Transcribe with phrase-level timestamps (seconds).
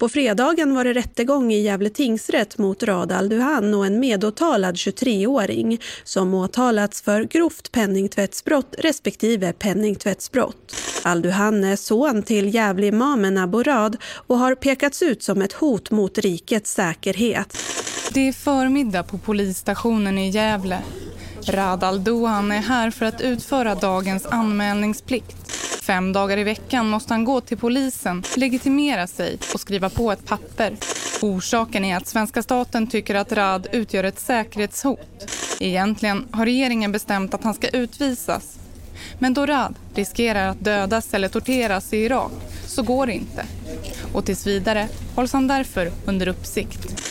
[0.00, 5.80] På fredagen var det rättegång i Gävle tingsrätt mot Rad Alduhan och en medåtalad 23-åring
[6.04, 10.76] som åtalats för grovt penningtvättsbrott respektive penningtvättsbrott.
[11.02, 13.64] Alduhan är son till Gävle-imamen Abu
[14.26, 17.56] och har pekats ut som ett hot mot rikets säkerhet.
[18.12, 20.78] Det är förmiddag på polisstationen i Gävle.
[21.48, 25.52] Radal Dohan är här för att utföra dagens anmälningsplikt.
[25.82, 30.26] Fem dagar i veckan måste han gå till polisen, legitimera sig och skriva på ett
[30.26, 30.76] papper.
[31.20, 35.26] Orsaken är att svenska staten tycker att Rad utgör ett säkerhetshot.
[35.60, 38.58] Egentligen har regeringen bestämt att han ska utvisas.
[39.18, 42.32] Men då Rad riskerar att dödas eller torteras i Irak
[42.66, 43.44] så går det inte.
[44.12, 47.02] Och tills vidare hålls han därför under uppsikt.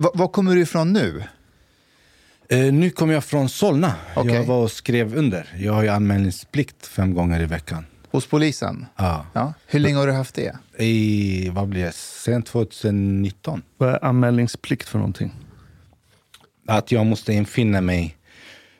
[0.00, 1.24] Va- Var kommer du ifrån nu?
[2.48, 3.94] Eh, nu kommer jag från Solna.
[4.16, 4.34] Okej.
[4.34, 5.46] Jag var och skrev under.
[5.58, 7.86] Jag har ju anmälningsplikt fem gånger i veckan.
[8.10, 8.86] Hos polisen?
[8.96, 9.26] Ja.
[9.32, 9.54] Ja.
[9.66, 10.56] Hur länge har du haft det?
[10.84, 13.62] I, vad blir det, sen 2019.
[13.78, 15.32] Vad är anmälningsplikt för någonting?
[16.66, 18.16] Att jag måste infinna mig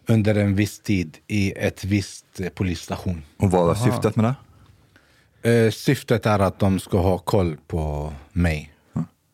[0.06, 3.22] under en viss tid i ett visst eh, polisstation.
[3.36, 4.24] Och vad är syftet med
[5.42, 5.64] det?
[5.66, 8.72] Eh, syftet är att de ska ha koll på mig.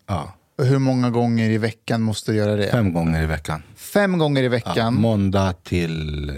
[0.06, 2.70] Ja, Och Hur många gånger i veckan måste du göra det?
[2.70, 3.62] fem gånger i veckan.
[3.76, 4.94] Fem gånger i Ja, veckan?
[4.94, 6.30] måndag till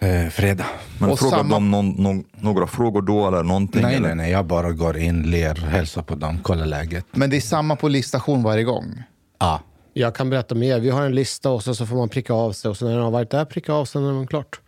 [0.00, 0.66] eh, eh, fredag.
[1.00, 3.82] Men Och frågar samma- de någon, någon, några frågor då eller någonting?
[3.82, 4.06] Nej, eller?
[4.08, 4.30] nej, nej.
[4.30, 7.06] Jag bara går in, ler, hälsar på dem, kollar läget.
[7.12, 9.02] Men det är samma polisstation varje gång?
[9.38, 9.60] Ja.
[9.92, 10.80] Jag kan berätta mer.
[10.80, 12.68] Vi har en lista och så, får man pricka av sig.
[12.68, 14.60] Och så när den har varit där, pricka av sig när man är klart.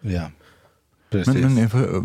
[0.00, 0.22] ja.
[1.10, 1.34] Precis.
[1.34, 2.02] Men, men, för-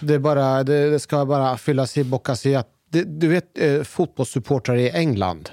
[0.00, 2.54] Det, är bara, det, det ska bara fyllas i, bockas i.
[2.56, 5.50] Att, det, du vet eh, fotbollssupportrar i England.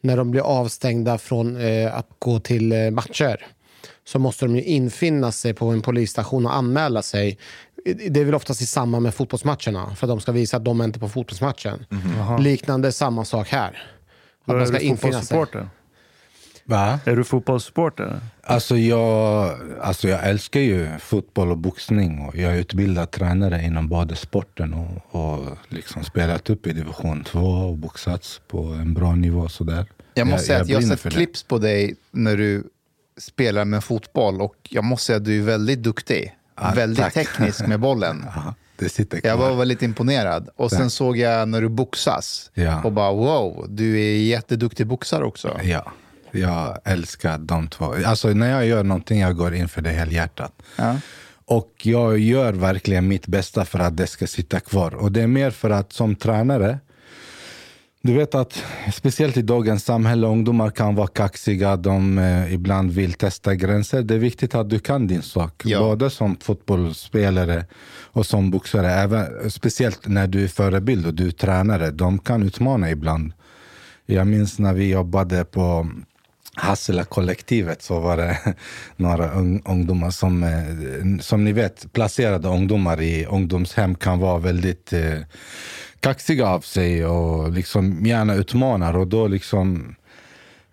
[0.00, 3.46] När de blir avstängda från eh, att gå till eh, matcher.
[4.04, 7.38] Så måste de ju infinna sig på en polisstation och anmäla sig.
[7.84, 9.94] Det är väl oftast i samband med fotbollsmatcherna.
[9.94, 11.86] För att de ska visa att de är inte på fotbollsmatchen.
[12.38, 13.82] Liknande samma sak här.
[14.40, 15.38] Att man är ska du infinna sig.
[16.70, 17.00] Va?
[17.04, 18.20] Är du fotbollssupporter?
[18.42, 19.50] Alltså jag,
[19.82, 22.20] alltså jag älskar ju fotboll och boxning.
[22.20, 27.24] Och jag är utbildad tränare inom både sporten och, och liksom spelat upp i division
[27.24, 29.48] 2 och boxats på en bra nivå.
[29.48, 29.86] Sådär.
[30.14, 32.64] Jag måste säga att jag har sett clips på dig när du
[33.18, 36.36] spelar med fotboll och jag måste säga att du är väldigt duktig.
[36.60, 37.14] Ja, väldigt tack.
[37.14, 38.24] teknisk med bollen.
[38.34, 39.30] Ja, det sitter kvar.
[39.30, 40.48] Jag var väldigt imponerad.
[40.56, 42.82] Och sen såg jag när du boxas Ja.
[42.84, 45.60] och bara wow, du är jätteduktig boxare också.
[45.62, 45.92] Ja,
[46.32, 47.94] jag älskar de två.
[48.06, 50.52] Alltså när jag gör någonting, jag går in för det helhjärtat.
[50.76, 50.96] Ja.
[51.44, 54.94] Och jag gör verkligen mitt bästa för att det ska sitta kvar.
[54.94, 56.78] Och det är mer för att som tränare,
[58.02, 63.12] du vet att speciellt i dagens samhälle, ungdomar kan vara kaxiga, de eh, ibland vill
[63.12, 64.02] testa gränser.
[64.02, 65.62] Det är viktigt att du kan din sak.
[65.64, 65.80] Ja.
[65.80, 67.64] Både som fotbollsspelare
[68.12, 68.90] och som boxare.
[68.90, 71.90] Även, speciellt när du är förebild och du är tränare.
[71.90, 73.32] De kan utmana ibland.
[74.06, 75.90] Jag minns när vi jobbade på
[76.54, 78.38] Hassela-kollektivet så var det
[78.96, 79.32] några
[79.64, 85.18] ungdomar som, eh, som ni vet, placerade ungdomar i ungdomshem kan vara väldigt eh,
[86.00, 88.96] kaxiga av sig och liksom gärna utmanar.
[88.96, 89.94] Och då liksom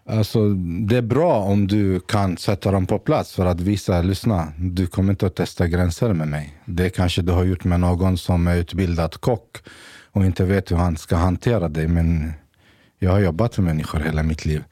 [0.10, 0.50] Alltså,
[0.88, 4.88] det är bra om du kan sätta dem på plats för att visa, lyssna, du
[4.88, 6.58] kommer inte att testa gränser med mig.
[6.66, 9.58] Det kanske du har gjort med någon som är utbildad kock
[10.12, 11.88] och inte vet hur han ska hantera dig.
[11.88, 12.34] Men
[13.00, 14.64] jag har jobbat med människor hela mitt liv.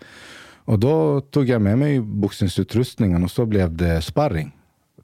[0.66, 4.52] Och då tog jag med mig boxningsutrustningen och så blev det sparring.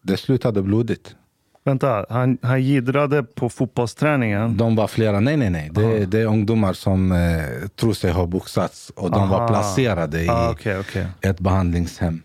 [0.02, 1.16] Det slutade blodigt.
[1.64, 4.58] Vänta, han, han giddrade på fotbollsträningen?
[4.58, 5.20] De var flera.
[5.20, 5.70] Nej, nej, nej.
[5.74, 7.18] Det, det är ungdomar som eh,
[7.76, 9.40] tror sig ha boxats och de Aha.
[9.40, 11.08] var placerade i Ah, okej, okej.
[11.22, 12.22] ett behandlingshem.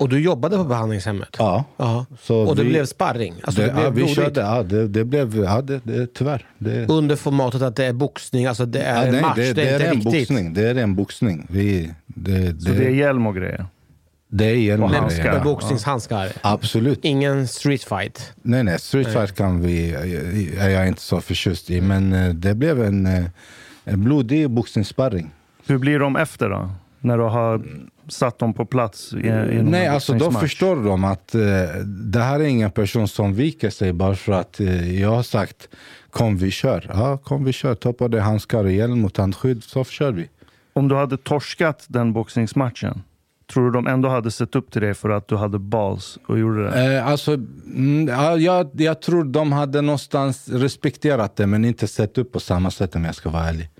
[0.00, 1.36] Och du jobbade på behandlingshemmet?
[1.38, 1.64] Ja.
[1.76, 2.06] Ja.
[2.20, 3.34] Så och det vi- blev sparring?
[3.44, 4.16] Alltså det, det, blev ja, vi blodigt?
[4.16, 6.46] körde, ja, det, det blev, ja, det, det, tyvärr.
[6.58, 9.52] Det, Under formatet att det är boxning, alltså det är ja, en nej, match, det,
[9.52, 10.12] det, är inte en riktigt.
[10.12, 10.54] boxning.
[10.54, 11.46] Det är en boxning.
[11.50, 13.66] Vi, det, Så det är hjälm och grejer?
[14.32, 15.32] det är hjälm och handskar.
[15.32, 16.28] Med boxningshandskar?
[16.40, 16.98] Absolut.
[17.02, 18.32] Ingen street fight?
[18.42, 18.78] Nej, nej.
[18.78, 19.90] Street fight kan vi,
[20.60, 21.80] är jag inte så förtjust i.
[21.80, 23.24] Men eh, det blev en, eh,
[23.84, 25.30] en blodig boxningssparring.
[25.66, 26.70] Hur blir de efter då?
[27.00, 27.62] När du har
[28.12, 29.12] satt dem på plats?
[29.12, 31.40] I, i Nej, alltså då förstår de att eh,
[31.84, 35.68] det här är ingen person som viker sig bara för att eh, jag har sagt
[36.10, 36.90] kom vi kör.
[36.94, 37.74] Ja, kom vi kör.
[37.74, 40.28] Ta på dig handskar och hjälm och tandskydd så kör vi.
[40.72, 43.02] Om du hade torskat den boxningsmatchen,
[43.52, 46.38] tror du de ändå hade sett upp till dig för att du hade balls och
[46.38, 46.96] gjorde det?
[46.96, 52.18] Eh, alltså, mm, ja, jag, jag tror de hade någonstans respekterat det men inte sett
[52.18, 53.70] upp på samma sätt om jag ska vara ärlig.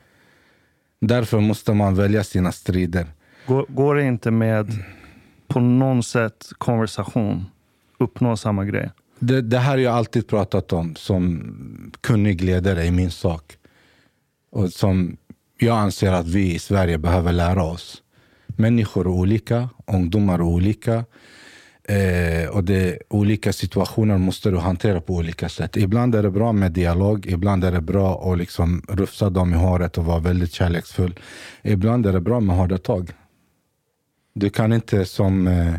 [1.00, 3.06] Därför måste man välja sina strider.
[3.46, 4.66] Går, går det inte med
[5.48, 7.44] på något sätt konversation
[7.98, 8.90] uppnå samma grej?
[9.18, 11.52] Det, det här har jag alltid pratat om som
[12.00, 13.56] kunnig ledare i min sak.
[14.50, 15.16] Och som
[15.58, 18.02] jag anser att vi i Sverige behöver lära oss.
[18.46, 21.04] Människor är olika, ungdomar är olika.
[21.84, 25.76] Eh, och det, olika situationer måste du hantera på olika sätt.
[25.76, 29.56] Ibland är det bra med dialog, ibland är det bra att liksom rufsa dem i
[29.56, 31.18] håret och vara väldigt kärleksfull.
[31.62, 33.10] Ibland är det bra med hårda tag.
[34.32, 35.46] Du kan inte som...
[35.46, 35.74] Eh,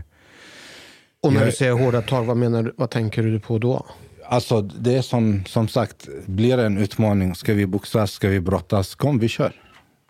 [1.22, 3.86] Och när Jag- du säger hårda tag, vad, menar vad tänker du på då?
[4.26, 8.40] Alltså det är som, som sagt, blir det en utmaning, ska vi boxas, ska vi
[8.40, 9.54] brottas, kom vi kör.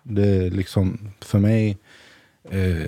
[0.04, 1.78] Det är liksom, för mig
[2.50, 2.82] eh,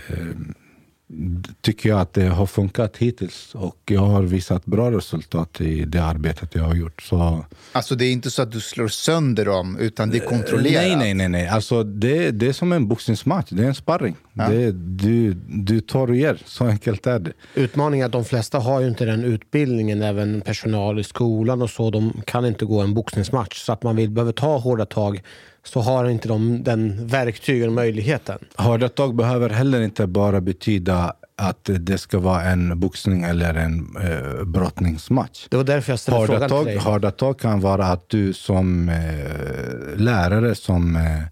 [1.61, 6.03] tycker jag att det har funkat hittills och jag har visat bra resultat i det
[6.03, 7.01] arbetet jag har gjort.
[7.01, 10.83] Så, Alltså det är inte så att du slår sönder dem, utan det är kontrollerat.
[10.83, 11.29] nej, nej, nej.
[11.29, 11.47] nej.
[11.47, 14.15] Alltså, det, det är som en boxningsmatch, det är en sparring.
[14.33, 14.50] Ja.
[14.50, 17.33] Det, du, du tar och ger, så enkelt är det.
[17.56, 21.69] Utmaningen är att de flesta har ju inte den utbildningen, även personal i skolan och
[21.69, 21.89] så.
[21.89, 23.61] De kan inte gå en boxningsmatch.
[23.65, 25.21] Så att man vill, behöver ta hårda tag
[25.63, 28.39] så har inte de den verktygen och möjligheten.
[28.56, 33.95] Hårda tag behöver heller inte bara betyda att det ska vara en boxning eller en
[34.01, 35.48] eh, brottningsmatch.
[35.50, 36.83] Det var därför jag ställde Hårda frågan tag, till dig.
[36.83, 41.24] hårda tag kan vara att du som eh, lärare, som eh,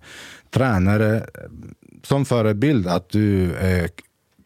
[0.50, 1.24] tränare, eh,
[2.04, 3.90] som förebild, att du är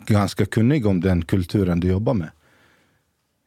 [0.07, 2.29] ganska kunnig om den kulturen du jobbar med.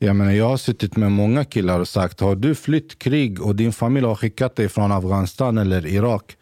[0.01, 3.57] Jag, menar, jag har suttit med många killar och sagt, har du flytt krig och
[3.57, 6.37] din familj har skickat dig från Afghanistan eller Irak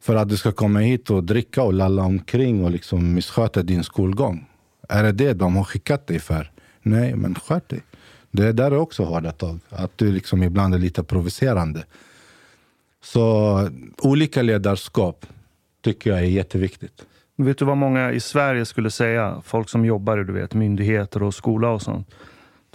[0.00, 3.84] för att du ska komma hit och dricka och lalla omkring och liksom missköta din
[3.84, 4.46] skolgång?
[4.88, 6.50] Är det det de har skickat dig för?
[6.82, 7.82] Nej, men skärp dig.
[8.30, 9.58] Det där är också hårda tag.
[9.68, 11.84] Att du liksom ibland är lite provocerande.
[13.02, 15.26] Så olika ledarskap
[15.84, 17.06] tycker jag är jätteviktigt.
[17.36, 19.42] Vet du vad många i Sverige skulle säga?
[19.44, 22.14] Folk som jobbar i du vet, myndigheter och skola och sånt.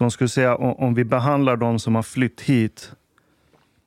[0.02, 2.92] De skulle säga om, om vi behandlar de som har flytt hit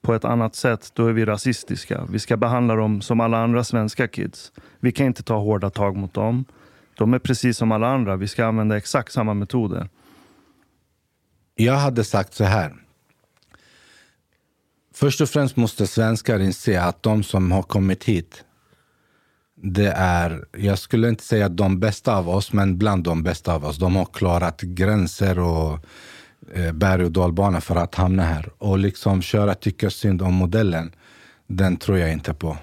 [0.02, 2.06] på ett annat sätt, då är vi rasistiska.
[2.10, 4.52] Vi ska behandla dem som alla andra svenska kids.
[4.80, 6.44] Vi kan inte ta hårda tag mot dem.
[6.94, 8.16] De är precis som alla andra.
[8.16, 9.88] Vi ska använda exakt samma metoder.
[11.54, 12.74] Jag hade sagt så här.
[14.94, 18.44] Först och främst måste svenskar inse att de som har kommit hit,
[19.56, 23.64] det är, jag skulle inte säga de bästa av oss, men bland de bästa av
[23.64, 23.78] oss.
[23.78, 25.78] De har klarat gränser och
[26.54, 28.50] eh, berg och dalbana för att hamna här.
[28.58, 30.92] Och liksom köra tycka synd om modellen,
[31.46, 32.56] den tror jag inte på.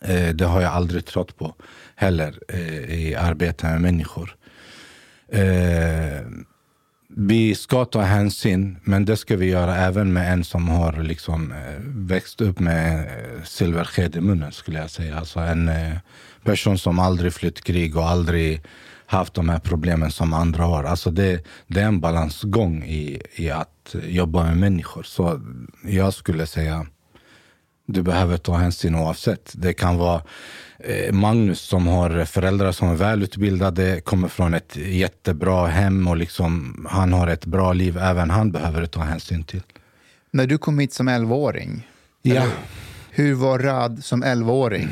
[0.00, 1.54] Eh, det har jag aldrig trott på
[1.96, 4.36] heller eh, i arbete med människor.
[5.28, 6.20] Eh,
[7.16, 11.52] vi ska ta hänsyn, men det ska vi göra även med en som har liksom,
[11.52, 15.18] eh, växt upp med eh, silversked i munnen, skulle jag säga.
[15.18, 15.96] Alltså en eh,
[16.44, 18.62] person som aldrig flytt krig och aldrig
[19.06, 20.84] haft de här problemen som andra har.
[20.84, 25.02] Alltså det, det är en balansgång i, i att jobba med människor.
[25.02, 25.40] Så
[25.84, 26.86] jag skulle säga
[27.86, 29.52] du behöver ta hänsyn oavsett.
[29.54, 30.22] Det kan vara
[30.78, 36.86] eh, Magnus som har föräldrar som är välutbildade, kommer från ett jättebra hem och liksom,
[36.90, 37.98] han har ett bra liv.
[37.98, 39.62] Även han behöver du ta hänsyn till.
[40.30, 41.88] När du kom hit som 11-åring,
[42.22, 42.46] Ja.
[43.10, 44.88] hur var Rad som 11-åring?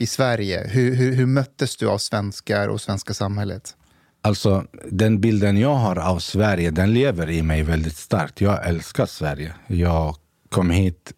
[0.00, 0.66] i Sverige?
[0.68, 3.74] Hur, hur, hur möttes du av svenskar och svenska samhället?
[4.22, 8.40] Alltså, den bilden jag har av Sverige, den lever i mig väldigt starkt.
[8.40, 9.52] Jag älskar Sverige.
[9.66, 10.16] Jag
[10.48, 11.12] kom hit,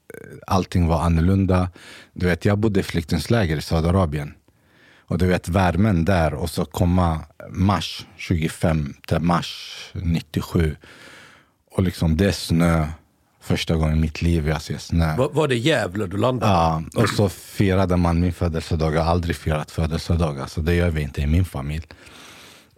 [0.46, 1.70] allting var annorlunda.
[2.12, 4.34] Du vet, jag bodde i flyktingsläger i Saudiarabien.
[4.98, 7.20] Och du vet värmen där och så komma
[7.50, 10.76] mars, 25 mars 97.
[11.70, 12.86] Och liksom det är snö.
[13.42, 15.16] Första gången i mitt liv jag ser snö.
[15.16, 16.52] Var, var det Gävle du landade?
[16.52, 18.94] Ja, och så firade man min födelsedag.
[18.94, 21.86] Jag har aldrig firat födelsedagar, så det gör vi inte i min familj.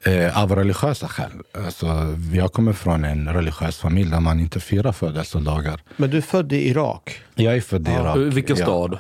[0.05, 1.31] Eh, av religiösa skäl.
[1.67, 1.87] Alltså,
[2.35, 5.81] jag kommer från en religiös familj där man inte firar födelsedagar.
[5.97, 7.21] Men du är född i Irak?
[7.35, 8.17] Jag är född i Irak.
[8.17, 8.65] Vilken ja.
[8.65, 8.99] stad?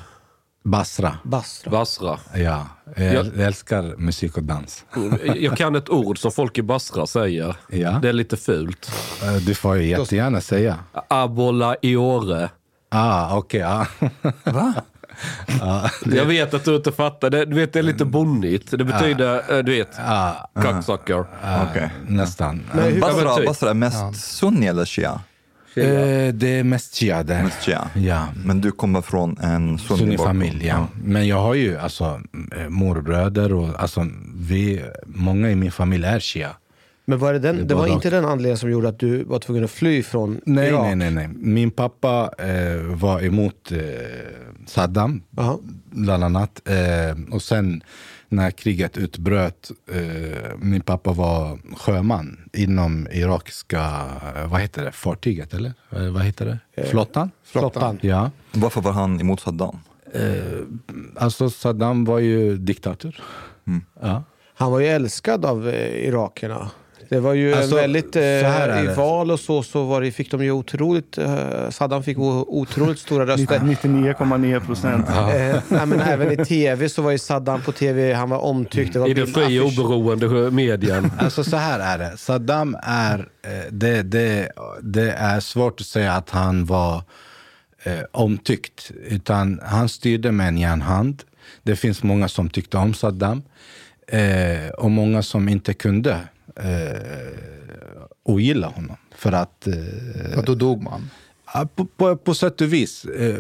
[0.65, 1.19] Basra.
[1.23, 1.71] Basra.
[1.71, 2.19] Basra.
[2.35, 2.67] Ja,
[2.97, 4.85] jag, jag älskar musik och dans.
[5.37, 7.57] Jag kan ett ord som folk i Basra säger.
[7.69, 7.91] Ja.
[8.03, 8.91] Det är lite fult.
[9.23, 10.79] Eh, Du får ju jättegärna säga.
[11.09, 12.51] Abola iore.
[12.89, 13.63] Ah, okej.
[13.63, 13.87] ah.
[14.45, 14.75] Va?
[15.61, 17.31] Ja, Jag vet att du inte fattar.
[17.31, 18.71] Det, du vet, det är lite bonnigt.
[18.71, 21.25] Det betyder, eh, du vet, ah, cocksucker.
[21.71, 21.91] Okej.
[22.07, 22.63] nästan.
[22.73, 23.47] Men hur- Basra, typ.
[23.47, 25.21] Basra är mest sunni eller shia?
[25.77, 27.43] Eh, det är mest shia där.
[27.43, 27.89] Mest shia.
[27.95, 28.27] Ja.
[28.45, 30.87] Men du kommer från en sunni Sunni-familj, ja.
[31.05, 32.21] Men jag har ju alltså
[32.57, 36.51] eh, morbröder och alltså vi, många i min familj är shia.
[37.05, 39.39] Men var det, den, Det det var inte den anledningen som gjorde att du var
[39.39, 40.83] tvungen att fly från Nej, Irak?
[40.83, 41.29] nej, nej, nej.
[41.29, 43.79] Min pappa eh, var emot eh,
[44.67, 45.59] Saddam, Jaha.
[45.91, 46.63] bland annat.
[46.69, 47.83] Eh, och sen
[48.29, 53.81] när kriget utbröt, eh, min pappa var sjöman inom irakiska,
[54.37, 55.73] eh, vad heter det, fartyget eller?
[55.91, 56.85] Eh, vad heter det?
[56.87, 57.31] Flottan?
[57.45, 57.99] Flottan.
[58.03, 58.31] Ja.
[58.53, 59.79] Varför var han emot Saddam?
[61.17, 63.17] Alltså Saddam var ju diktator.
[64.01, 64.23] Ja.
[64.55, 66.71] Han var ju älskad av eh, irakerna.
[67.13, 68.15] Det var ju Alltså, väldigt...
[68.15, 71.19] så här Eh, I val och så, så var det, fick de ju otroligt...
[71.19, 73.59] Eh, Saddam fick otroligt stora röster.
[73.59, 75.09] 99,9 procent.
[75.09, 78.93] Eh, nej, men även i tv så var ju Saddam på tv, han var omtyckt.
[78.93, 81.13] Det var I den fria oberoende medien.
[81.19, 82.17] Alltså så här är det.
[82.17, 84.53] Saddam är, eh, det, det,
[84.83, 87.03] det är svårt att säga att han var
[87.83, 88.91] eh, omtyckt.
[89.09, 91.23] Utan han styrde med en järnhand.
[91.63, 93.43] Det finns många som tyckte om Saddam.
[94.07, 96.19] Eh, och många som inte kunde
[96.57, 98.97] eh, ogilla honom.
[99.17, 99.67] För att...
[99.67, 101.11] Eh, Och då dog man.
[101.75, 103.05] På, på, på sätt och vis.
[103.05, 103.35] Eh,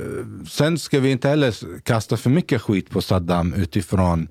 [0.50, 4.28] sen ska vi inte heller kasta för mycket skit på Saddam utifrån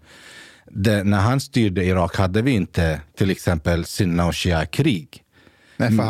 [0.71, 5.23] det, när han styrde Irak hade vi inte till exempel Sunna och Shia-krig.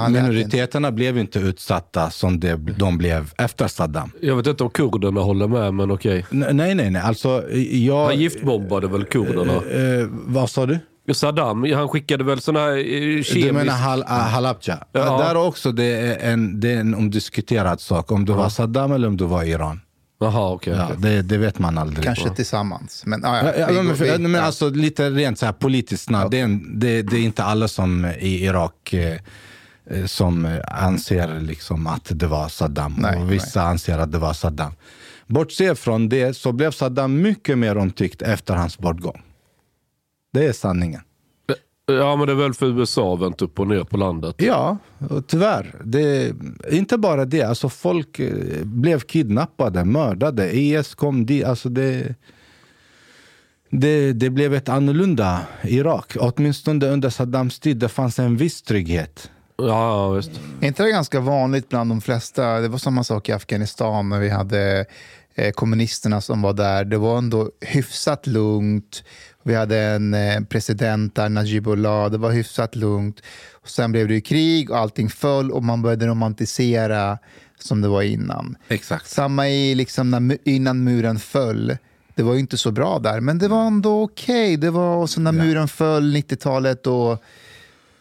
[0.10, 4.12] Minoriteterna blev inte utsatta som det, de blev efter Saddam.
[4.22, 6.26] Jag vet inte om kurderna håller med, men okej.
[6.32, 7.02] N- Nej, nej, nej.
[7.02, 8.06] Alltså, jag...
[8.06, 9.54] Han giftbombade väl kurderna?
[9.54, 10.80] Eh, vad sa du?
[11.14, 13.34] Saddam, han skickade väl såna här eh, kemiskt...
[13.34, 14.78] Du menar Hal ah, Halabja?
[14.92, 15.18] Ja.
[15.18, 18.12] Där också, det är en, det är en omdiskuterad sak.
[18.12, 19.82] Om du var Saddam eller om du var Iran.
[20.22, 20.74] Jaha, okej.
[20.74, 22.06] Ja, det, det vet man aldrig.
[22.06, 23.04] Kanske tillsammans.
[23.06, 26.32] Men, ah, ja, Ja, men, för, men alltså lite rent så här politiskt snabbt.
[26.32, 29.18] Det, är en, det, det är inte alla som i Irak eh,
[29.90, 32.96] eh, som eh, anser liksom att det var Saddam.
[32.98, 34.74] Nej, och vissa anser att det var Saddam.
[35.28, 39.22] Bortse från det så blev Saddam mycket mer omtyckt efter hans bortgång.
[40.32, 41.02] Det är sanningen.
[41.86, 44.36] Ja, men det är väl för USA vänt upp och ner på landet.
[44.38, 44.78] Ja,
[45.28, 45.76] tyvärr.
[45.84, 46.34] Det,
[46.72, 47.42] inte bara det.
[47.42, 50.58] Alltså folk eh, blev kidnappade, mördade.
[50.58, 51.46] IS kom dit.
[51.46, 52.16] Alltså det,
[53.70, 56.16] det, det blev ett annorlunda Irak.
[56.20, 57.78] Åtminstone under Saddams tid.
[57.78, 59.32] Det fanns en viss trygghet.
[59.58, 60.32] Ja, ja, visst.
[60.62, 62.60] Är inte det ganska vanligt bland de flesta?
[62.60, 64.86] Det var samma sak i Afghanistan när vi hade
[65.36, 66.86] eh, kommunisterna som var där.
[66.86, 69.04] Det var ändå hyfsat lugnt.
[69.44, 72.12] Vi hade en eh, president där, Najibullah.
[72.12, 73.22] Det var hyfsat lugnt.
[73.62, 77.18] Och sen blev det ju krig och allting föll och man började romantisera
[77.60, 78.58] som det var innan.
[78.68, 79.10] Exakt.
[79.10, 81.78] Samma i liksom när, innan muren föll.
[82.16, 84.58] Det var ju inte så bra där, men det var ändå okej.
[84.58, 87.18] Det var och så när muren föll, 90-talet, då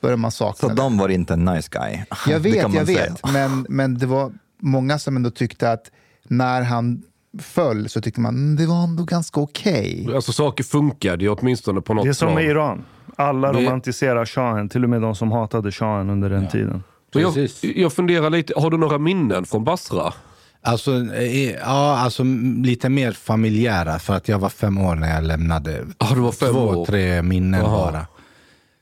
[0.00, 0.76] började man sakna det.
[0.76, 1.98] Saddam var inte en nice guy.
[2.26, 2.84] Jag vet, jag säga.
[2.84, 3.32] vet.
[3.32, 5.90] Men, men det var många som ändå tyckte att
[6.22, 7.02] när han
[7.38, 10.08] föll så tyckte man "Mm, det var ändå ganska okej.
[10.14, 12.34] Alltså saker funkade ju åtminstone på något Det är som plan.
[12.34, 12.84] med Iran.
[13.16, 16.82] Alla Det- romantiserar shahen, till och med de som hatade shahen under den tiden.
[17.14, 17.76] Men jag, Precis.
[17.76, 20.12] jag funderar lite, har du några minnen från Basra?
[20.62, 22.22] Alltså, eh, ja, alltså
[22.62, 23.98] lite mer familjära.
[23.98, 25.84] För att jag var fem år när jag lämnade.
[25.98, 26.86] Ja, du var fem Två, år.
[26.86, 27.92] tre minnen Jaha.
[27.92, 28.06] bara.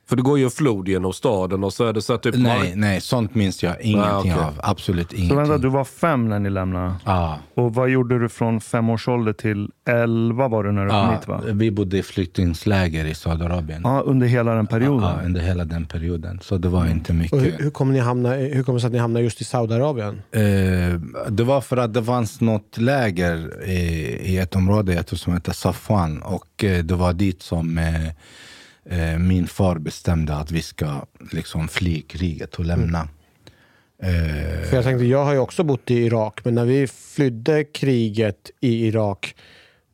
[0.09, 2.35] För det går ju en flod genom staden och så är det så att typ...
[2.37, 4.33] Nej, nej, sånt minns jag ingenting okej.
[4.33, 4.53] av.
[4.63, 5.37] Absolut Så ingenting.
[5.37, 6.93] vänta, du var fem när ni lämnade.
[7.05, 7.37] Ja.
[7.53, 10.97] Och vad gjorde du från fem års ålder till elva var du när du kom
[10.99, 11.41] Ja, hit va?
[11.45, 13.81] vi bodde i flyktingsläger i Saudiarabien.
[13.83, 15.09] Ja, under hela den perioden.
[15.19, 16.39] Ja, under hela den perioden.
[16.43, 17.33] Så det var inte mycket.
[17.33, 19.43] Och hur, hur, kommer ni hamna, hur kommer det sig att ni hamnade just i
[19.43, 20.21] Saudiarabien?
[20.31, 20.41] Eh,
[21.29, 23.79] det var för att det fanns något läger i,
[24.33, 26.21] i ett område jag tror som heter Safwan.
[26.21, 27.85] Och eh, det var dit som eh,
[28.85, 33.07] eh, min far bestämde att vi ska liksom fly kriget och lämna.
[34.03, 37.63] Eh, För jag tänkte, jag har ju också bott i Irak, men när vi flydde
[37.63, 39.35] kriget i Irak,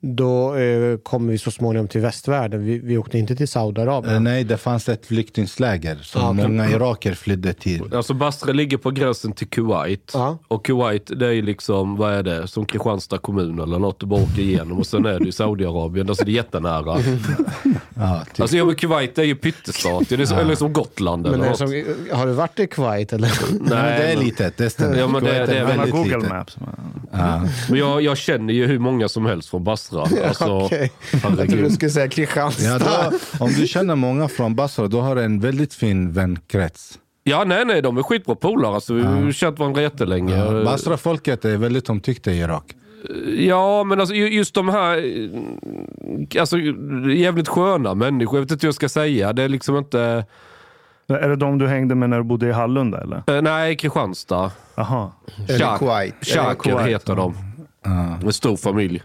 [0.02, 2.66] då eh, kom vi så småningom till västvärlden.
[2.66, 4.24] Vi, vi åkte inte till eh, Saudiarabien.
[4.24, 6.48] nej, det fanns ett flyktingsläger som okej.
[6.48, 7.94] många iraker flydde till.
[7.94, 10.12] Alltså Basra ligger på gränsen till Kuwait.
[10.14, 10.38] Ja.
[10.48, 14.24] Och Kuwait det är liksom, vad är det, som Kristianstad kommun eller något du bara
[14.24, 14.78] åker igenom.
[14.80, 17.00] Och sen är det ju Saudiarabien, alltså det är jättenära.
[17.98, 18.42] Ja, typ.
[18.42, 21.44] Alltså ja, men Kuwait är ju pyttestat, det är så, eller som Gotland Men eller
[21.44, 22.08] är det något.
[22.10, 23.28] som, har du varit i Kuwait eller?
[23.52, 24.98] Nej, men det är men- litet, det stämmer.
[24.98, 26.30] Ja, men det- Kuwait det är väldigt Google litet.
[26.30, 26.58] Maps.
[27.12, 27.42] Ja.
[27.70, 30.02] Men jag, jag känner ju hur många som helst från Basra.
[30.28, 30.92] Alltså, Okej.
[31.12, 32.64] Jag trodde du skulle säga Kristianstad.
[32.66, 37.00] Ja, då, om du känner många från Basra, då har du en väldigt fin vänkrets.
[37.24, 38.76] Ja, nej, nej, de är skitbra polare.
[38.76, 40.38] Alltså, vi har känt varandra jättelänge.
[40.38, 42.64] Ja, Basra-folket är väldigt omtyckta i Irak.
[43.38, 44.98] Ja, men alltså, ju- just de här...
[44.98, 46.58] eh, Alltså,
[47.16, 48.36] jävligt sköna människor.
[48.38, 49.34] Jag vet inte hur jag ska säga.
[49.34, 50.26] Det är liksom inte...
[51.08, 53.24] Är det de du hängde med när du bodde i Hallunda eller?
[53.28, 54.52] Eh, nej, Kristianstad.
[54.76, 55.12] Jaha.
[55.80, 57.36] Kuwait, heter de.
[58.26, 59.04] En stor familj.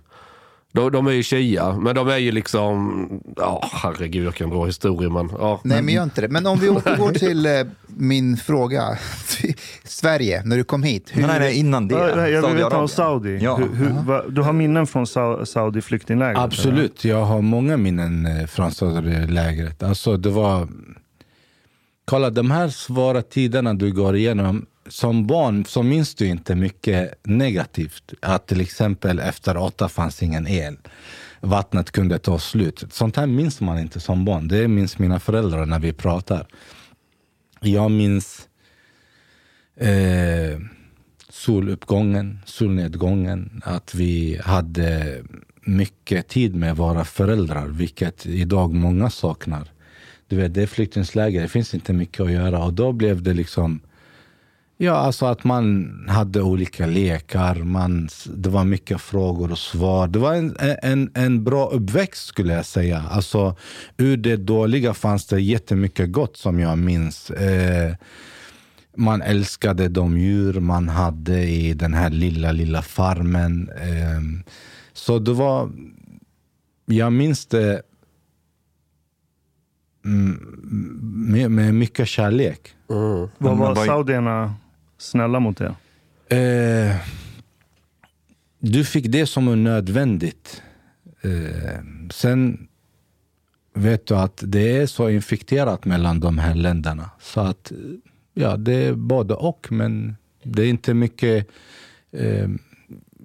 [0.72, 3.06] De, de är ju Shia, men de är ju liksom...
[3.36, 5.30] Ja, herregud, jag kan dra historier, men...
[5.38, 5.60] Ja.
[5.64, 6.28] Nej, men gör inte det.
[6.28, 7.52] Men om vi återgår till eh,
[7.86, 8.98] min fråga.
[9.84, 11.10] Sverige, när du kom hit.
[11.12, 11.94] Hur, Nej, nej, innan det.
[11.94, 12.88] Ja, Jag vill veta om.
[12.88, 13.38] Saudi.
[13.42, 13.56] Ja.
[13.56, 16.38] Hur, hur, va, du har minnen från Sa- Saudi flyktinglägret?
[16.38, 19.82] Absolut, jag har många minnen eh, från Saudilägret.
[19.82, 20.68] Alltså det var...
[22.04, 24.66] Kolla, de här svåra tiderna du går igenom.
[24.90, 28.12] Som barn så minns du inte mycket negativt.
[28.20, 30.76] Att till exempel efter åtta fanns ingen el.
[31.40, 32.85] Vattnet kunde ta slut.
[32.90, 34.49] Sånt här minns man inte som barn.
[34.49, 36.47] Det minns mina föräldrar när vi pratar.
[37.61, 38.49] Jag minns
[39.76, 40.61] eh,
[41.28, 43.62] soluppgången, solnedgången.
[43.64, 45.18] Att vi hade
[45.62, 49.68] mycket tid med våra föräldrar, vilket idag många saknar.
[50.28, 52.64] Du vet, det är flyktingsläger, det finns inte mycket att göra.
[52.64, 53.80] Och då blev det liksom
[54.82, 60.08] Ja, alltså att man hade olika lekar, man, det var mycket frågor och svar.
[60.08, 63.04] Det var en, en, en bra uppväxt skulle jag säga.
[63.10, 63.56] Alltså,
[63.97, 67.30] ur det dåliga fanns det jättemycket gott som jag minns.
[67.30, 67.95] Eh,
[68.97, 73.69] man älskade de djur man hade i den här lilla, lilla farmen.
[73.69, 74.45] Eh,
[74.93, 75.71] så det var...
[76.86, 77.82] Jag minns det
[80.04, 80.38] mm,
[81.32, 82.75] med, med mycket kärlek.
[82.86, 84.54] Vad Men var vad- saudierna
[85.00, 85.75] snälla mot er?
[86.28, 86.97] Eh,
[88.58, 90.63] du fick det som är nödvändigt.
[91.23, 92.69] Eh, sen
[93.75, 97.10] vet du att det är så infekterat mellan de här länderna.
[97.21, 97.76] Så att eh,
[98.34, 101.47] ja, det är både och, men det är inte mycket
[102.13, 102.49] eh,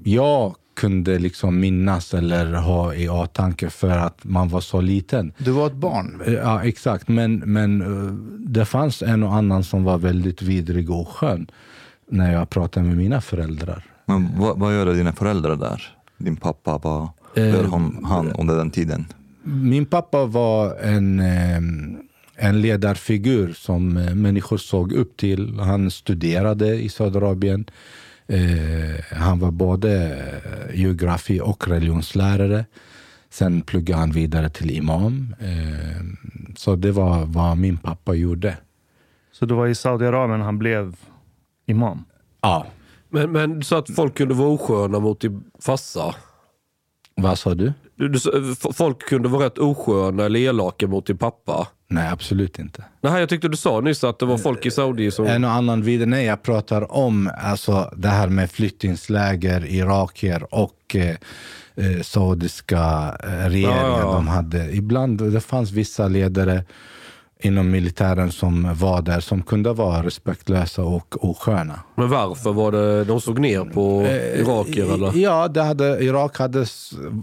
[0.03, 5.33] jag kunde liksom minnas eller ha i åtanke för att man var så liten.
[5.37, 6.21] Du var ett barn.
[6.25, 7.07] Eh, Ja, exakt.
[7.07, 11.47] Men, men eh, det fanns en och annan som var väldigt vidrig och skön
[12.09, 13.83] när jag pratade med mina föräldrar.
[14.05, 15.81] Men vad, vad gör dina föräldrar där?
[16.17, 19.05] Din pappa, vad gör han, han under den tiden?
[19.43, 21.57] Min pappa var en, eh,
[22.35, 25.59] en ledarfigur som eh, människor såg upp till.
[25.59, 27.65] Han studerade i Saudiarabien.
[28.27, 32.65] Eh, han var både eh, geografi och religionslärare.
[33.29, 35.35] Sen pluggade han vidare till imam.
[35.39, 36.01] Eh,
[36.57, 38.57] så det var vad min pappa gjorde.
[39.31, 40.95] Så det var i Saudiarabien han blev
[41.65, 42.05] imam?
[42.41, 42.65] Ja.
[43.09, 46.15] Men, men så att folk kunde vara osköna mot din farsa?
[47.15, 47.73] Vad sa du?
[47.97, 48.19] Du,
[48.73, 51.67] folk kunde vara rätt osköna eller elaka mot din pappa?
[51.87, 52.83] Nej, absolut inte.
[53.01, 55.25] Nej, jag tyckte du sa nyss att det var folk i Saudi som...
[55.25, 56.09] En och annan vidare.
[56.09, 61.15] Nej, jag pratar om alltså, det här med flyktingsläger, irakier och eh,
[61.75, 63.89] eh, saudiska eh, regeringar.
[63.89, 64.13] Ja, ja.
[64.13, 64.75] De hade.
[64.75, 66.63] Ibland det fanns vissa ledare
[67.39, 71.79] inom militären som var där som kunde vara respektlösa och osköna.
[71.95, 72.53] Men varför?
[72.53, 75.11] Var det, de såg ner på Eh, irakier eller?
[75.17, 76.65] Ja, det hade, Irak hade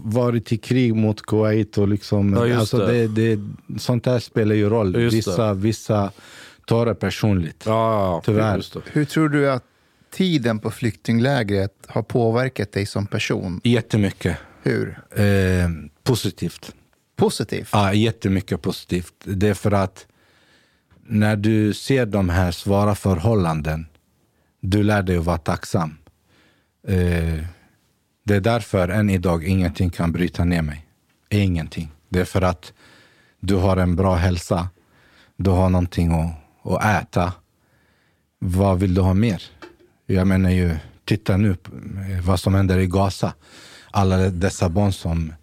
[0.03, 1.77] varit i krig mot Kuwait.
[1.77, 3.07] Och liksom, Ja, alltså det.
[3.07, 3.35] det.
[3.35, 3.41] Det,
[3.79, 4.95] sånt där spelar ju roll.
[5.01, 6.11] Just Vissa, vissa
[6.67, 7.63] tar det personligt.
[7.65, 7.71] Ja,
[8.05, 8.55] ja, Tyvärr.
[8.55, 8.79] just det.
[8.91, 9.63] Hur tror du att
[10.13, 13.61] tiden på flyktinglägret har påverkat dig som person?
[13.63, 14.37] Jättemycket.
[14.63, 14.99] Hur?
[15.15, 15.23] Eh,
[16.03, 16.71] positivt.
[17.15, 17.69] Positivt?
[17.71, 19.13] Ja, jättemycket positivt.
[19.23, 20.05] Det är för att
[21.05, 23.85] när du ser de här svåra förhållanden,
[24.59, 25.97] du lär dig att vara tacksam.
[26.87, 27.43] Eh,
[28.23, 30.85] det är därför än idag ingenting kan bryta ner mig.
[31.29, 31.91] Ingenting.
[32.09, 32.73] Det är för att
[33.39, 34.69] du har en bra hälsa.
[35.37, 36.35] Du har någonting att,
[36.73, 37.33] att äta.
[38.39, 39.43] Vad vill du ha mer?
[40.05, 43.33] Jag menar ju, titta nu eh, vad som händer i Gaza.
[43.91, 45.33] Alla dessa barn som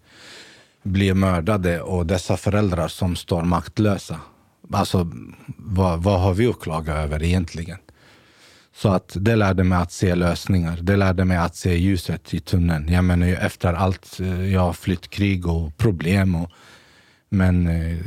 [0.83, 4.19] blir mördade och dessa föräldrar som står maktlösa.
[4.73, 5.11] Alltså,
[5.57, 7.77] vad, vad har vi att klaga över egentligen?
[8.73, 10.79] Så att det lärde mig att se lösningar.
[10.81, 12.93] Det lärde mig att se ljuset i tunneln.
[12.93, 16.35] Jag menar, ju efter allt, eh, jag har flytt krig och problem.
[16.35, 16.51] Och,
[17.29, 17.99] men eh,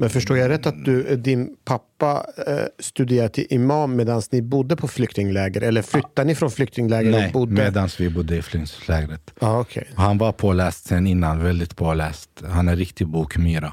[0.00, 4.76] men förstår jag rätt att du, din pappa eh, studerade till imam medan ni bodde
[4.76, 5.60] på flyktingläger?
[5.60, 7.52] Eller flyttade ni från flyktingläger nej, och bodde?
[7.52, 9.30] medan vi bodde i flyktinglägret.
[9.40, 9.84] Ah, okay.
[9.94, 12.30] Han var påläst sen innan, väldigt påläst.
[12.50, 13.72] Han är riktig bokmyra.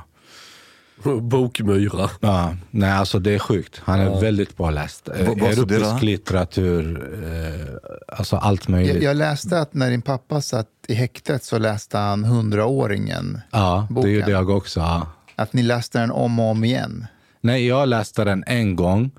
[1.22, 2.10] Bokmyra.
[2.20, 3.82] Ja, nej, alltså det är sjukt.
[3.84, 4.20] Han är Ja.
[4.20, 5.10] väldigt påläst.
[5.10, 6.00] Eh, Europeisk han?
[6.00, 8.96] litteratur, eh, alltså allt möjligt.
[8.96, 13.42] Jag, jag läste att när din pappa satt i häktet så läste han Hundraåringen.
[13.52, 14.12] ja, det boken.
[14.14, 14.80] gjorde jag också.
[14.80, 15.08] Ja.
[15.38, 17.08] Att ni läste den om och om igen.
[17.42, 19.12] Nej, jag läste den en gång.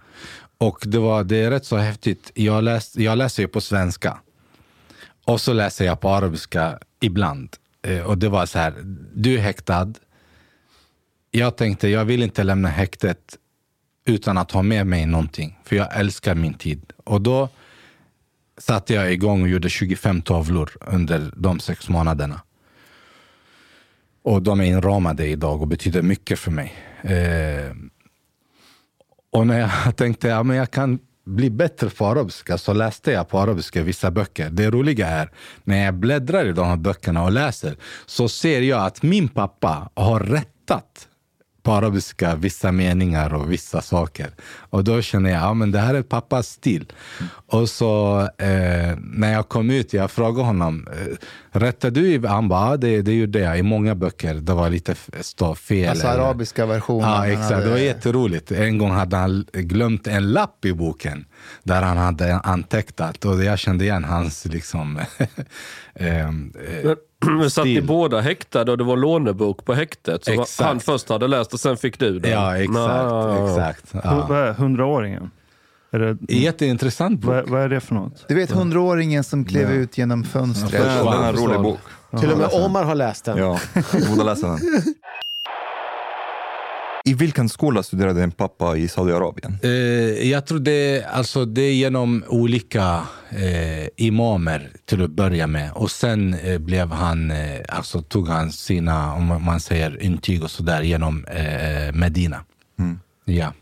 [0.59, 2.31] Och det, var, det är rätt så häftigt.
[2.35, 4.19] Jag, läst, jag läser ju på svenska.
[5.25, 7.57] Och så läser jag på arabiska ibland.
[7.83, 8.75] Eh, och det var så här,
[9.15, 9.93] du är häktad.
[11.31, 13.37] Jag tänkte, jag vill inte lämna häktet
[14.05, 15.59] utan att ha med mig någonting.
[15.65, 16.93] För jag älskar min tid.
[17.05, 17.49] Och då
[18.59, 22.41] satte jag igång och gjorde 25 tavlor under de sex månaderna.
[24.29, 26.75] Och de är inramade idag och betyder mycket för mig.
[27.03, 27.77] Eh,
[29.33, 33.13] och när jag tänkte att ja, men jag kan bli bättre på arabiska så läste
[33.13, 34.51] jag på arabiska vissa böcker.
[34.51, 35.31] Det roliga är,
[35.65, 39.91] när jag bläddrar i de här böckerna och läser så ser jag att min pappa
[39.95, 41.09] har rättat
[41.69, 44.27] på arabiska vissa meningar och vissa saker.
[44.71, 46.93] Och då känner jag, ja men det här är pappas stil.
[47.47, 52.09] Och så eh, när jag kom ut, jag frågade honom, eh, rättade du?
[52.15, 54.35] i-" Han bara, ja det, det gjorde jag i många böcker.
[54.35, 55.89] Det var lite stå fel.
[55.91, 57.11] Alltså eller- arabiska versionen.
[57.11, 57.51] Ja, exakt.
[57.51, 58.51] hade- Det var jätteroligt.
[58.53, 61.25] En gång hade han glömt en lapp i boken
[61.63, 65.01] där han hade antecknat och jag kände igen hans liksom...
[65.95, 66.53] ehm,
[66.85, 66.93] eh,
[67.27, 70.25] Men satt ni båda häktade och det var lånebok på häktet?
[70.25, 70.69] Så Exakt.
[70.69, 72.33] han först hade läst och sen fick du den?
[72.33, 72.77] ja, exakt.
[72.77, 73.49] Ja.
[73.51, 74.05] exakt.
[74.05, 74.27] Ja.
[74.29, 75.31] Vad är hundraåringen?
[75.91, 77.31] Är det, Jätteintressant bok.
[77.31, 78.25] vad, vad är det för något?
[78.29, 80.73] Du vet hundraåringen som klev ut genom fönstret.
[80.73, 81.81] Det är en rolig bok.
[82.21, 83.39] Till och med Omar har läst den.
[83.39, 83.59] Ja,
[84.09, 84.59] borde läsa den.
[87.09, 89.59] I vilken skola studerade din pappa i Saudiarabien?
[89.63, 89.71] Eh,
[90.31, 95.73] jag tror det, alltså det är genom olika eh, imamer till att börja med.
[95.73, 100.51] Och sen eh, blev han, eh, alltså tog han sina, om man säger intyg och
[100.51, 102.45] sådär genom eh, Medina.
[102.79, 103.01] Mm.
[103.25, 103.53] Ja.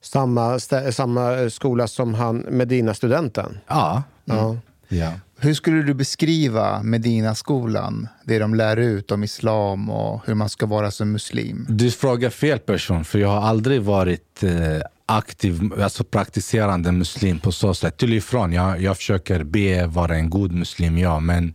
[0.00, 0.58] Samma,
[0.90, 3.58] samma skola som han, Medina-studenten.
[3.68, 4.02] Ja.
[4.24, 4.56] Ja.
[4.88, 5.12] ja.
[5.38, 8.08] Hur skulle du beskriva Medina-skolan?
[8.24, 11.66] Det de lär ut om islam och hur man ska vara som muslim.
[11.68, 14.50] Du frågar fel person, för jag har aldrig varit eh,
[15.06, 17.96] aktiv, alltså praktiserande muslim på så sätt.
[17.96, 21.54] Till ifrån, jag, jag försöker be, vara en god muslim, ja, men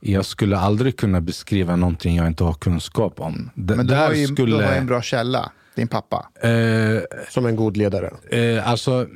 [0.00, 3.50] jag skulle aldrig kunna beskriva någonting jag inte har kunskap om.
[3.54, 6.28] D- Men du har, ju, skulle, du har ju en bra källa, din pappa.
[6.42, 6.50] eh,
[7.30, 8.10] Som en god ledare.
[8.30, 9.06] Eh, alltså,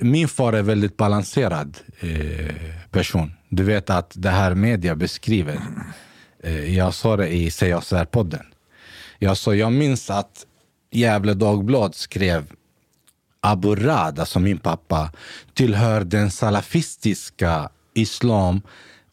[0.00, 2.54] min far är en väldigt balanserad eh,
[2.90, 3.32] person.
[3.48, 5.60] Du vet att det här media beskriver.
[6.42, 8.44] Eh, jag sa det i Säg oss podden
[9.24, 10.46] jag, sa, jag minns att
[10.90, 12.52] Gävle Dagblad skrev
[13.40, 15.12] Abu Rad, alltså min pappa,
[15.54, 18.62] tillhör den salafistiska islam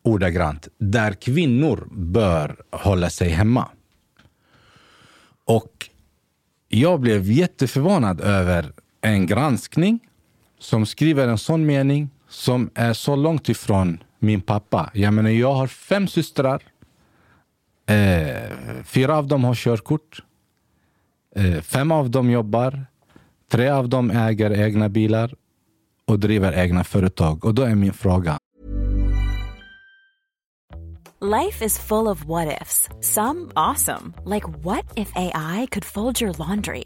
[0.02, 3.68] ordagrant, där kvinnor bör hålla sig hemma.
[5.46, 5.90] Och
[6.70, 10.00] jag blev jätteförvånad över en granskning
[10.62, 14.92] som skriver en sån mening som är så långt ifrån min pappa.
[14.94, 16.62] Jag menar, jag har fem systrar.
[17.86, 20.24] Eh, fyra av dem har körkort.
[21.36, 22.86] Eh, fem av dem jobbar.
[23.52, 25.34] Tre av dem äger egna bilar
[26.06, 27.46] och driver egna företag.
[27.46, 28.38] Och då är min fråga,
[31.24, 32.90] Life is full of what ifs.
[33.02, 36.86] Some awesome, like what if AI could fold your laundry?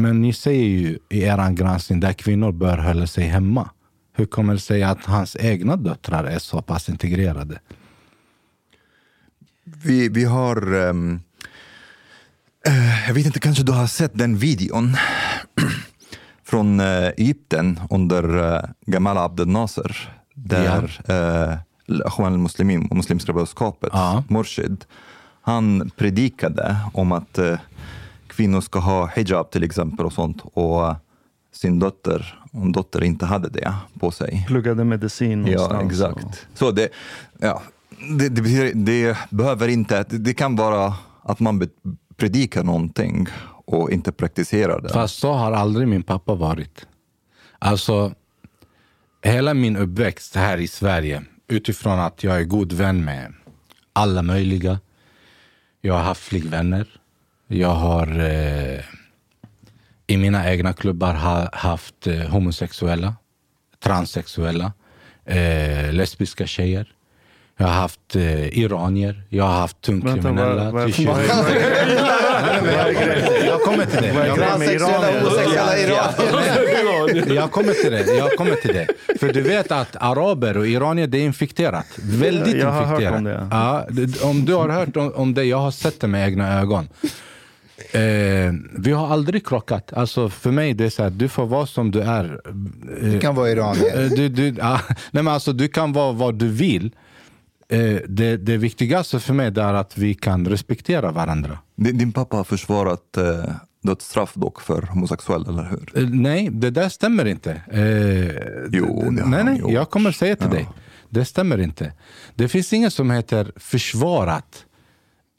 [0.00, 3.70] Men ni säger ju i er granskning där kvinnor bör hålla sig hemma.
[4.16, 7.60] Hur kommer det sig att hans egna döttrar är så pass integrerade?
[9.64, 10.74] Vi, vi har...
[10.74, 11.20] ehm,
[12.66, 14.96] eh, jag vet inte, kanske du har sett den videon
[16.44, 20.16] från eh, Egypten under uh, Gamal Abdel Nasser.
[20.34, 21.56] Där uh,
[22.06, 24.24] Ikhwan al-Muslimin, Muslimska brödraskapet, Ja.
[24.28, 24.84] Murshid,
[25.42, 27.38] han predikade om att
[28.30, 30.42] kvinnor ska ha hijab till exempel och sånt.
[30.44, 30.94] Och
[31.52, 34.44] sin dotter, om dotter inte hade det på sig.
[34.48, 36.16] Pluggade medicin Ja, någonstans.
[36.16, 36.46] exakt.
[36.54, 36.88] Så det,
[37.38, 37.62] ja,
[38.18, 41.68] det, det, betyder- det behöver inte, det, det kan vara att man
[42.16, 43.26] predikar någonting
[43.64, 44.88] och inte praktiserar det.
[44.88, 46.86] Fast så har aldrig min pappa varit.
[47.58, 48.12] Alltså,
[49.22, 53.34] hela min uppväxt här i Sverige, utifrån att jag är god vän med
[53.92, 54.78] alla möjliga.
[55.80, 56.99] Jag har haft flickvänner.
[57.52, 58.80] Jag har eh,
[60.06, 63.14] i mina egna klubbar ha, haft eh, homosexuella,
[63.84, 64.72] transsexuella,
[65.24, 66.92] eh, lesbiska tjejer.
[67.56, 70.88] Jag har haft eh, iranier, jag har haft tungkriminella.
[70.92, 71.02] 20.
[73.46, 74.14] Jag kommer till det.
[77.36, 78.14] Jag kommer till det.
[78.16, 78.86] Jag kommer till det.
[79.20, 81.86] För du vet att araber och iranier, det är infekterat.
[81.96, 83.18] Väldigt Jag har hört infekterat.
[83.18, 83.48] om det.
[83.50, 83.86] Ja,
[84.28, 86.88] om du har hört om, om det, jag har sett det med egna ögon.
[87.92, 89.92] Eh, vi har aldrig krockat.
[89.92, 92.40] Alltså för mig det är så här, du får vara som du är.
[93.02, 94.02] Eh, Du kan vara iranier.
[94.04, 96.94] Eh, Du, du, ja, nej men alltså, du kan vara vad du vill.
[97.68, 101.58] Eh, det, det viktigaste för mig är att vi kan respektera varandra.
[101.76, 103.44] Din, din pappa har försvarat eh,
[103.82, 106.02] dödsstraff dock för homosexuella, eller hur?
[106.02, 107.50] Eh, Nej, det där stämmer inte.
[107.70, 109.72] Eh, Jo, det har nej, han nej, gjort.
[109.72, 110.52] jag kommer säga till Ja.
[110.54, 110.68] dig.
[111.08, 111.92] Det stämmer inte.
[112.34, 114.64] Det finns inget som heter försvarat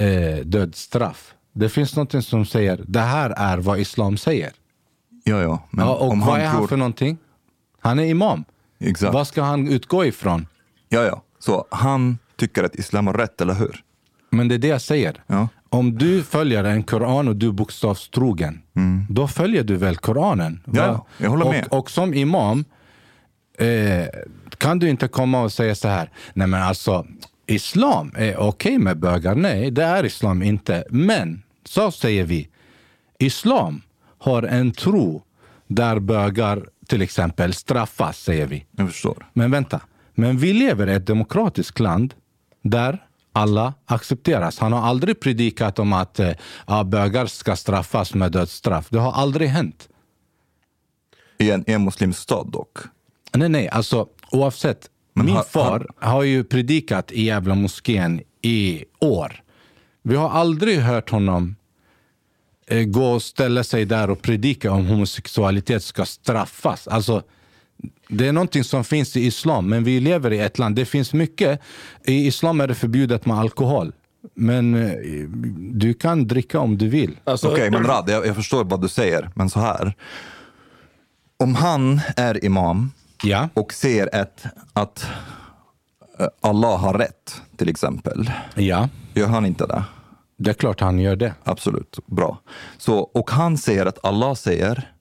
[0.02, 1.34] eh, dödsstraff.
[1.54, 4.52] Det finns något som säger det här är vad islam säger.
[5.24, 5.68] Ja, ja.
[5.70, 7.18] Men ja, och om vad han är han tror- för någonting?
[7.80, 8.44] Han är imam.
[8.80, 9.14] Exakt.
[9.14, 10.48] Vad ska han utgå ifrån?
[10.90, 11.22] Ja, ja.
[11.40, 13.84] Så han tycker att islam har rätt, eller hur?
[14.30, 15.24] Men det är det jag säger.
[15.28, 15.48] Ja.
[15.70, 18.62] Om du följer en koran och du är bokstavstrogen,
[19.10, 20.62] då följer du väl koranen?
[20.68, 20.78] Mm.
[20.86, 21.06] Ja, Va?
[21.18, 21.68] jag håller och, med.
[21.68, 22.66] Och som imam
[23.58, 24.06] eh,
[24.58, 27.06] kan du inte komma och säga så här, nej men alltså
[27.52, 29.36] islam är okej med bögar.
[29.36, 30.84] Nej, det är islam inte.
[30.90, 32.50] Men, så säger vi,
[33.20, 33.82] islam
[34.18, 35.24] har en tro
[35.68, 38.66] där bögar till exempel straffas, säger vi.
[38.72, 39.26] Jag förstår.
[39.34, 39.82] Men vänta,
[40.14, 42.14] men vi lever i ett demokratiskt land
[42.62, 44.60] där alla accepteras.
[44.60, 46.32] Han har aldrig predikat om att eh,
[46.68, 48.88] ja, bögar ska straffas med dödsstraff.
[48.90, 49.90] Det har aldrig hänt.
[51.38, 52.78] I en, en muslimsk stad dock.
[53.34, 54.90] Nej, nej, alltså oavsett.
[55.22, 59.42] Men min har- far har ju predikat i Jävla moskén i år.
[60.04, 61.56] Vi har aldrig hört honom
[62.68, 66.88] eh, gå och ställa sig där och predika om homosexualitet ska straffas.
[66.88, 67.24] Alltså,
[68.08, 70.76] det är någonting som finns i islam, men vi lever i ett land.
[70.76, 71.60] Det finns mycket.
[72.06, 73.92] I islam är det förbjudet med alkohol.
[74.36, 74.94] Men eh,
[75.58, 77.18] du kan dricka om du vill.
[77.24, 79.94] Alltså, Okej, men Rad, jag, jag förstår vad du säger, men så här.
[81.38, 82.92] Om han är imam
[83.24, 83.50] Ja.
[83.54, 85.06] och ser ett, att
[86.20, 88.32] eh, Allah har rätt, till exempel.
[88.56, 89.84] Ja, Gör han inte det?
[90.38, 91.34] det är klart han gör det.
[91.44, 92.38] Absolut, bra.
[92.78, 94.92] Så, och han säger att Allah säger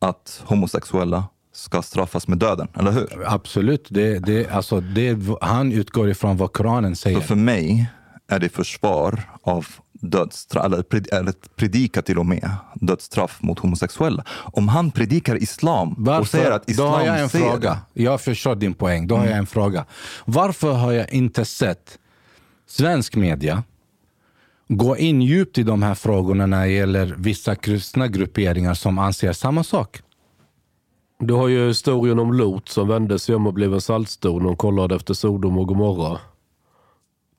[0.00, 3.22] att homosexuella ska straffas med döden, eller hur?
[3.26, 3.86] Absolut.
[3.90, 7.20] Det, det, alltså, det, han utgår ifrån vad Koranen säger.
[7.20, 7.90] Så för mig
[8.28, 9.66] är det försvar av
[10.00, 14.24] dödsstraff, eller, pred, eller predika till och med dödsstraff mot homosexuella.
[14.28, 17.78] Om han predikar islam och säger att Då islam har jag en säger fråga.
[17.92, 19.06] Jag förstår din poäng.
[19.06, 19.84] Då har jag en fråga.
[20.24, 21.98] Varför har jag inte sett
[22.66, 23.62] svensk media
[24.68, 29.32] gå in djupt i de här frågorna när det gäller vissa kristna grupperingar som anser
[29.32, 30.02] samma sak?
[31.18, 34.48] Du har ju historien om Lot som vände sig om och blev en saltstol när
[34.48, 36.18] hon kollade efter Sodom och Gomorra.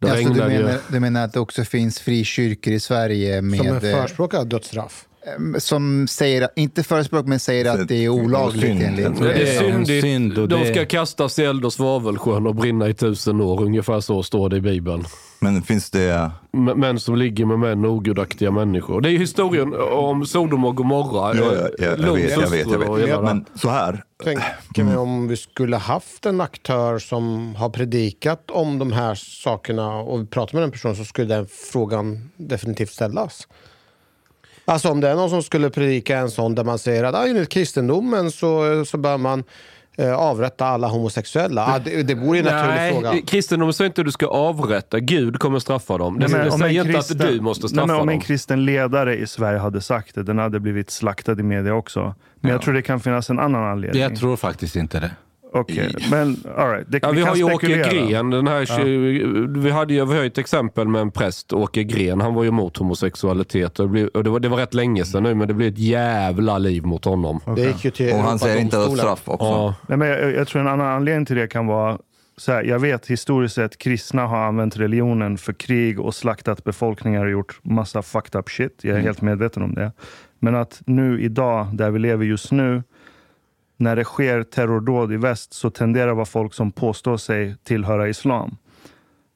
[0.01, 0.63] Det Alltså, du, regnade ju.
[0.63, 3.59] menar, du menar att det också finns frikyrkor i Sverige Som med...
[3.59, 5.05] en eh, förespråkar dödsstraff.
[5.25, 8.81] Eh, som säger, inte förespråkar, men säger att det är olagligt Synd.
[8.83, 9.19] enligt...
[9.19, 10.03] Det är syndigt.
[10.03, 13.61] synd och De ska kastas i eld och svavelsjön och brinna i tusen år.
[13.63, 15.05] Ungefär så står det i Bibeln.
[15.43, 16.31] Men finns det...
[16.53, 19.01] M- Män som ligger med män, ogudaktiga människor.
[19.01, 21.35] Det är ju historien om Sodom och Gomorra.
[21.35, 23.23] Ja, ja, ja, jag, Lots vet, jag vet, jag vet.
[23.23, 24.03] Men så här.
[24.23, 29.95] Tänker mig om vi skulle haft en aktör som har predikat om de här sakerna
[29.95, 33.47] och vi pratar med den personen så skulle den frågan definitivt ställas.
[34.65, 37.27] Alltså om det är någon som skulle predika en sån där man säger att ah,
[37.27, 39.43] enligt kristendomen så, så bör man
[39.97, 41.65] eh, avrätta alla homosexuella.
[41.65, 43.21] Ah, det, det vore ju en naturlig Nej, fråga.
[43.27, 44.99] kristendomen säger inte att du ska avrätta.
[44.99, 46.19] Gud kommer straffa dem.
[46.19, 48.65] Det, Nej, säger en inte kristen- att du måste Nej, straffa men om en kristen
[48.65, 52.15] ledare i Sverige hade sagt det, den hade blivit slaktad i media också.
[52.39, 54.01] Men jag tror det kan finnas en annan anledning.
[54.01, 55.11] Jag tror faktiskt inte det.
[55.53, 56.85] Okej, men all right.
[56.91, 57.67] Det, Ja, vi har ju Åke.
[57.67, 58.29] Gren.
[58.29, 58.83] Den här,
[59.59, 62.21] vi, hade ju, vi har ju ett exempel med en präst, Åke Gren.
[62.21, 63.79] Han var ju emot homosexualitet.
[63.79, 65.67] Och det, blev, och det, var, det var rätt länge sedan nu, men det blev
[65.73, 67.39] ett jävla liv mot honom.
[67.55, 69.45] Det gick ju till Och han säger inte dödsstraff också.
[69.45, 69.75] Ja.
[69.87, 71.97] Nej, men jag, jag tror en annan anledning till det kan vara
[72.37, 77.25] så här, jag vet historiskt sett kristna har använt religionen för krig och slaktat befolkningar
[77.25, 78.79] och gjort massa fucked up shit.
[78.81, 79.05] Jag är Mm.
[79.05, 79.91] helt medveten om det.
[80.39, 82.83] Men att nu idag, där vi lever just nu,
[83.81, 87.55] när det sker terrordåd i väst så tenderar det att vara folk som påstår sig
[87.63, 88.57] tillhöra islam.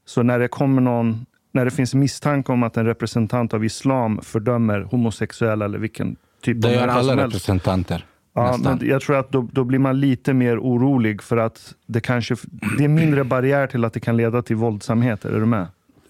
[0.05, 4.19] Så när det kommer någon, när det finns misstanke om att en representant av islam
[4.23, 8.05] fördömer homosexuella eller vilken typ Det av gör människa alla representanter.
[8.33, 8.77] Ja, nästan.
[8.77, 12.35] men jag tror att då, då blir man lite mer orolig för att det kanske
[12.77, 15.29] det är mindre barriär till att det kan leda till våldsamheter.
[15.29, 15.67] Är du med?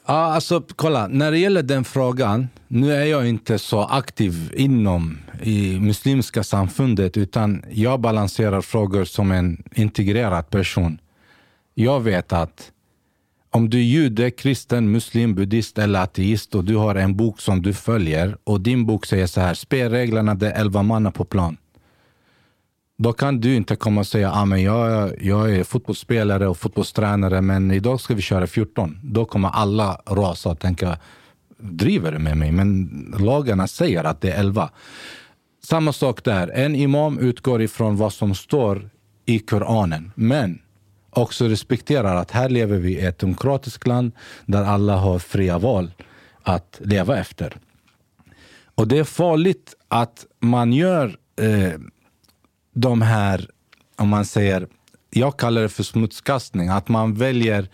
[0.08, 1.08] Ja, alltså kolla.
[1.08, 7.18] När det gäller den frågan, nu är jag inte så aktiv inom i muslimska samfundet
[7.18, 11.00] utan jag balanserar frågor som en integrerad person.
[11.74, 12.72] Jag vet att
[13.52, 17.62] om du är jude, kristen, muslim, buddhist eller ateist och du har en bok som
[17.62, 21.58] du följer och din bok säger så här, spelreglerna det är elva manna på plan.
[22.98, 27.42] Då kan du inte komma och säga ah, men jag, jag är fotbollsspelare och fotbollstränare
[27.42, 29.00] men idag ska vi köra 14.
[29.04, 30.98] Då kommer alla rasa och tänka
[31.58, 32.52] driver du med mig?
[32.52, 34.70] Men lagarna säger att det är 11.
[35.64, 36.48] Samma sak där.
[36.48, 38.90] En imam utgår ifrån vad som står
[39.26, 40.12] i Koranen.
[40.16, 40.60] Men
[41.10, 44.12] också respekterar att här lever vi i ett demokratiskt land
[44.46, 45.92] där alla har fria val
[46.44, 47.58] att leva efter.
[48.76, 51.80] Och det är farligt att man gör eh,
[52.76, 53.50] de här,
[53.96, 54.68] om man säger,
[55.10, 57.70] jag kallar det för smutskastning, att man väljer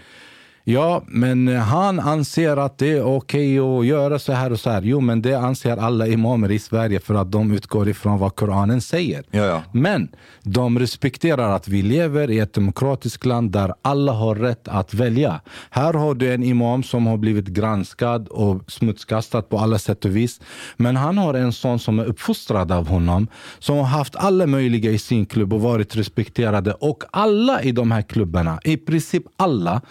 [0.64, 4.82] Ja, men han anser att det är okej att göra så här och så här.
[4.82, 8.82] Jo, men det anser alla imamer i Sverige för att de utgår ifrån vad Koranen
[8.82, 9.24] säger.
[9.32, 9.64] Ja, ja.
[9.72, 10.10] Men
[10.44, 15.42] de respekterar att vi lever i ett demokratiskt land där alla har rätt att välja.
[15.70, 20.16] Här har du en imam som har blivit granskad och smutskastad på alla sätt och
[20.16, 20.42] vis.
[20.78, 23.28] Men han har en son som är uppfostrad av honom,
[23.60, 26.74] som har haft alla möjliga i sin klubb och varit respekterade.
[26.74, 29.82] Och alla i de här klubbarna, i princip alla,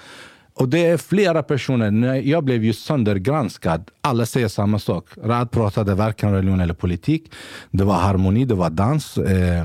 [0.60, 1.90] och det är flera personer.
[1.90, 3.90] När jag blev ju söndergranskad.
[4.00, 5.08] Alla säger samma sak.
[5.22, 7.32] Rad pratade varken religion eller politik.
[7.70, 9.18] Det var harmoni, det var dans.
[9.18, 9.64] Eh,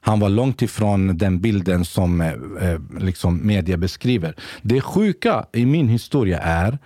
[0.00, 2.28] han var långt ifrån den bilden som eh,
[2.60, 4.34] eh, liksom media beskriver.
[4.62, 6.78] Det sjuka i min historia är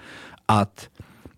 [0.46, 0.88] att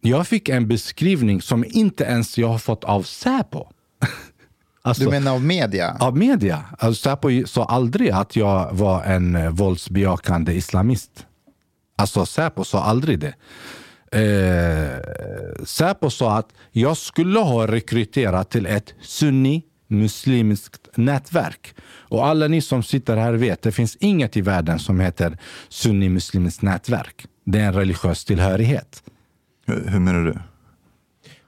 [0.00, 3.66] jag fick en beskrivning som inte ens jag har fått av Säpo.
[4.82, 5.96] Alltså, Du menar av media?
[6.00, 6.64] av media.
[6.78, 11.26] Alltså, Säpo sa aldrig att jag var en våldsbejakande islamist.
[12.00, 13.34] Alltså Säpo sa aldrig det.
[14.12, 21.74] Eh, Säpo sa att jag skulle ha rekryterat till ett sunni muslimskt nätverk.
[21.90, 26.08] Och alla ni som sitter här vet, det finns inget i världen som heter sunni
[26.08, 27.26] muslimskt nätverk.
[27.46, 29.02] Det är en religiös tillhörighet.
[29.66, 30.38] Hur, hur menar du?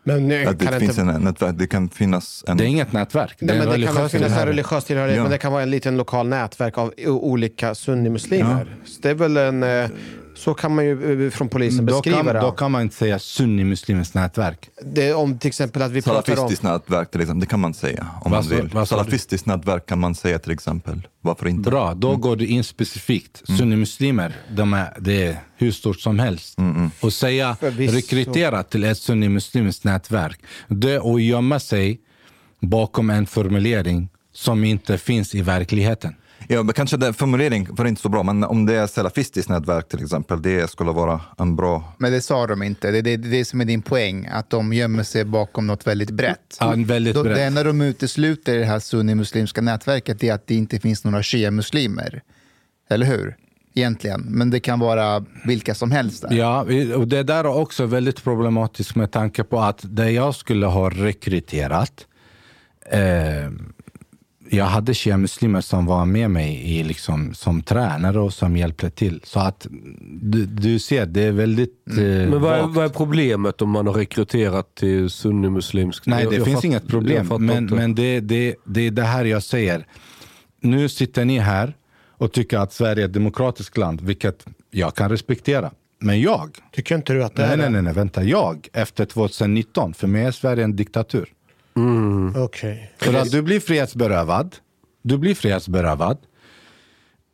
[0.04, 1.12] Men eh, Att det kan finns inte...
[1.12, 2.56] en nätverk, det kan finnas en...
[2.56, 3.36] Det är inget nätverk.
[3.40, 4.48] Det Nej, är en men det kan finnas en tillhörighet.
[4.48, 5.22] religiös tillhörighet, Ja.
[5.22, 8.76] men det kan vara en liten lokal nätverk av olika sunnimuslimer.
[8.84, 9.62] Så det är väl en...
[9.62, 9.90] eh,
[10.44, 12.40] Så kan man ju eh, från polisen Då beskriva kan, det.
[12.40, 14.68] då kan man inte säga sunni muslimskt nätverk.
[14.84, 15.08] det.
[15.08, 16.36] är Om till exempel att vi pratar om...
[16.36, 18.70] Salafistiskt nätverk till exempel, det kan man säga om Vad man vill.
[18.72, 18.88] vad?
[18.88, 21.08] Salafistiskt nätverk kan man säga till exempel.
[21.20, 21.70] Varför inte?
[21.70, 23.42] Bra, då går du in specifikt.
[23.58, 26.58] Sunnimuslimer, de är, det är hur stort som helst.
[27.00, 27.96] Och säga Förvisso.
[27.96, 30.40] rekrytera till ett sunnimuslimskt nätverk.
[30.68, 32.00] Det och gömma sig
[32.60, 36.14] bakom en formulering som inte finns i verkligheten.
[36.48, 39.88] Ja, men kanske den formulering var inte så bra, men om det är salafistiskt nätverk
[39.88, 41.94] till exempel, det skulle vara en bra...
[41.98, 42.90] Men det sa de inte.
[42.90, 46.10] Det är det, det, som är din poäng, att de gömmer sig bakom något väldigt
[46.10, 46.56] brett.
[46.60, 47.36] Ja, väldigt Då, brett.
[47.36, 51.22] det enda de utesluter i det här sunnimuslimska nätverket är att det inte finns några
[51.22, 52.22] shia-muslimer.
[52.90, 53.36] Eller hur?
[53.74, 54.20] egentligen.
[54.20, 56.22] Men det kan vara vilka som helst.
[56.22, 56.36] Där.
[56.36, 56.66] Ja,
[56.96, 60.90] och det där är också väldigt problematiskt med tanke på att det jag skulle ha
[60.90, 62.06] rekryterat
[62.90, 63.00] eh,
[64.56, 69.20] jag hade shia-muslimer som var med mig i, liksom, som tränare och som hjälpte till.
[69.24, 69.66] Så att
[70.00, 73.86] du, du ser, det är väldigt eh, Men vad är, vad är problemet om man
[73.86, 76.06] har rekryterat till sunnimuslimsk?
[76.06, 77.26] Nej, det Jag- jag finns fatt- inget jag problem.
[77.38, 77.74] Men, inte.
[77.74, 79.86] men det, det, det är det här jag säger.
[80.60, 81.74] Nu sitter ni här
[82.18, 85.70] och tycker att Sverige är ett demokratiskt land, vilket jag kan respektera.
[86.00, 87.70] Men jag, Tycker inte du att det nej, är nej, det?
[87.72, 88.22] nej, nej, vänta.
[88.24, 91.28] Jag, efter 2019, för mig är Sverige en diktatur.
[92.36, 92.92] Okej.
[92.98, 94.56] För att du blir frihetsberövad.
[95.02, 96.18] Du blir frihetsberövad.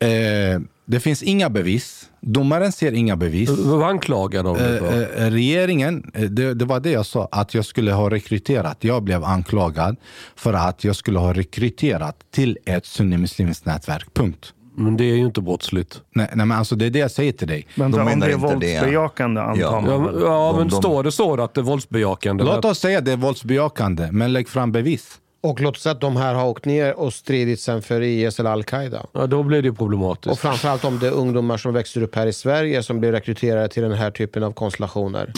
[0.01, 2.11] Eh, det finns inga bevis.
[2.21, 3.51] Domaren ser inga bevis.
[3.51, 7.55] Vad anklagar de dig Eh, eh, regeringen, eh, det, det var det jag sa, att
[7.55, 8.85] jag skulle ha rekryterat.
[8.85, 9.97] Jag blev anklagad
[10.37, 14.15] för att jag skulle ha rekryterat till ett sunnimuslimskt nätverk.
[14.15, 14.53] Punkt.
[14.79, 16.03] Men det är ju inte brottsligt.
[16.15, 17.67] Nej, nej, men alltså det är det jag säger till dig.
[17.75, 18.55] Vänta, De om det är inte det.
[18.55, 19.81] våldsbejakande antar Ja.
[19.81, 19.91] man.
[19.91, 22.45] Ja, men, ja, De- men de- står det så att det är våldsbejakande?
[22.45, 25.19] Låt oss säga att det är våldsbejakande, men lägg fram bevis.
[25.41, 28.51] Och låt säga att de här har åkt ner och stridit sen för IS eller
[28.51, 29.07] Al-Qaida.
[29.13, 30.33] Ja, då blir det ju problematiskt.
[30.33, 33.69] Och framförallt om det är ungdomar som växer upp här i Sverige som blir rekryterade
[33.69, 35.33] till den här typen av konstellationer.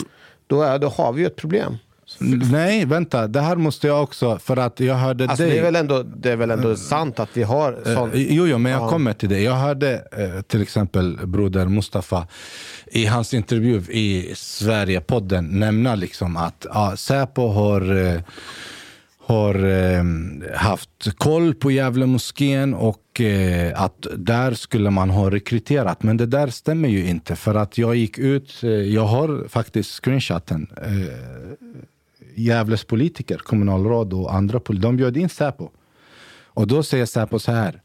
[0.47, 1.77] Då, är, då har vi ju ett problem.
[2.19, 3.27] Nej, vänta.
[3.27, 5.51] Det här måste jag också, för att jag hörde Alltså, dig.
[5.51, 7.71] det är väl ändå, det är väl ändå sant att vi har.
[7.85, 8.89] Eh, Jo, jo, men jag Ja.
[8.89, 9.39] kommer till det.
[9.39, 12.27] Jag hörde eh, till exempel broder Mustafa
[12.87, 18.21] i hans intervju i Sverigepodden nämna liksom att ja, Säpo har, eh,
[19.25, 20.03] har eh,
[20.55, 26.03] haft koll på Gävle moskén och eh, att där skulle man ha rekryterat.
[26.03, 29.91] Men det där stämmer ju inte för att jag gick ut, eh, jag har faktiskt
[30.03, 30.67] screenshoten.
[32.35, 35.69] Gävles politiker, kommunalråd och andra politiker, de bjöd in Säpo.
[36.53, 37.81] Och då säger Säpo så här.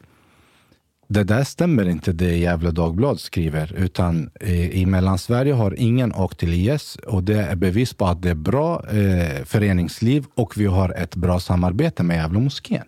[1.08, 3.74] Det där stämmer inte det Gävle Dagblad skriver.
[3.76, 6.96] Utan eh, i Mellansverige har ingen åkt till IS.
[6.96, 11.14] Och det är bevis på att det är bra eh, föreningsliv och vi har ett
[11.16, 12.84] bra samarbete med Gävle moskén.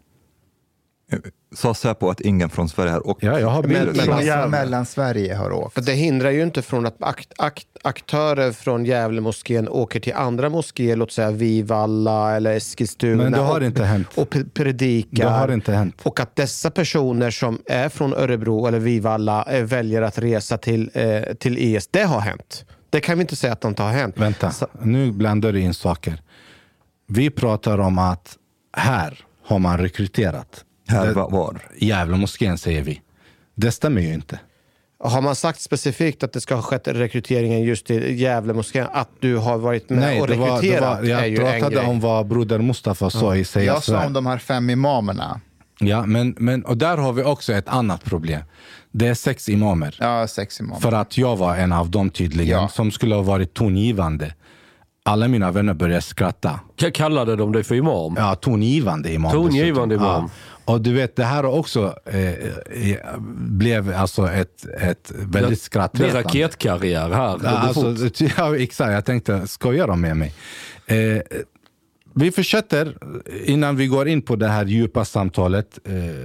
[1.13, 1.19] Eh,
[1.59, 3.23] Sa Säpo att ingen från Sverige har åkt?
[3.23, 3.85] Ja, jag har bilder.
[3.87, 5.75] men Från alltså- alltså, Mellansverige har åkt.
[5.75, 10.13] För det hindrar ju inte från att akt, akt, aktörer från Gävle moskén åker till
[10.15, 13.23] andra moskéer, låt säga Vivalla eller Eskilstuna.
[13.23, 14.09] Men det har och, inte hänt.
[14.15, 15.25] Och pre- predikar.
[15.25, 15.97] Det har inte hänt.
[16.03, 20.91] Och att dessa personer som är från Örebro eller Vivalla eh, väljer att resa till,
[20.95, 22.65] eh, till IS, det har hänt.
[22.91, 24.15] Det kan vi inte säga att det inte har hänt.
[24.19, 26.23] Vänta, Så- nu blandar du in saker.
[27.07, 28.37] Vi pratar om att
[28.77, 30.65] här har man rekryterat.
[30.89, 31.61] Här Det- var, var.
[31.79, 33.01] Gävle moskén säger vi.
[33.55, 34.39] Det stämmer ju inte.
[35.05, 39.09] Har man sagt specifikt att det ska ha skett rekryteringen just till Gävle moskén, att
[39.21, 41.87] du har varit med Nej, och det var, det rekryterat var, är jag pratade grej.
[41.87, 45.41] om vad broder Mustafa sa i Säga Jag sa om de här fem imamerna.
[45.81, 48.41] Ja, men, men, och där har vi också ett annat problem.
[48.93, 49.97] Det är sex imamer.
[50.01, 50.81] Ja, sex imamer.
[50.81, 52.69] För att jag var en av dem tydligen, Ja.
[52.69, 54.35] som skulle ha varit tongivande.
[55.05, 56.61] Alla mina vänner började skratta.
[56.81, 58.15] K- Kallade de dig för imam?
[58.17, 59.33] Ja, tongivande imam.
[59.33, 60.15] Tongivande dessutom.
[60.15, 60.25] imam.
[60.25, 60.31] Ja.
[60.69, 65.55] Och du vet, det här också eh, eh, blev alltså ett, ett väldigt Det är
[65.55, 66.23] skrattretande.
[66.23, 67.41] raketkarriär här.
[67.45, 68.93] Ja, alltså, ja, exakt.
[68.93, 70.35] Jag tänkte, skojar de med mig?
[70.87, 71.23] Eh,
[72.15, 72.97] vi fortsätter
[73.45, 75.79] innan vi går in på det här djupa samtalet.
[75.85, 76.25] Eh, eh,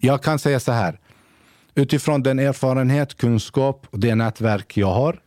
[0.00, 1.00] jag kan säga så här.
[1.74, 5.20] Utifrån den erfarenhet, kunskap och det nätverk jag har.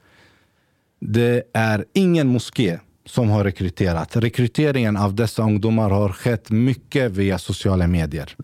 [1.01, 4.16] Det är ingen moské som har rekryterat.
[4.16, 8.36] Rekryteringen av dessa ungdomar har skett mycket via sociala medier.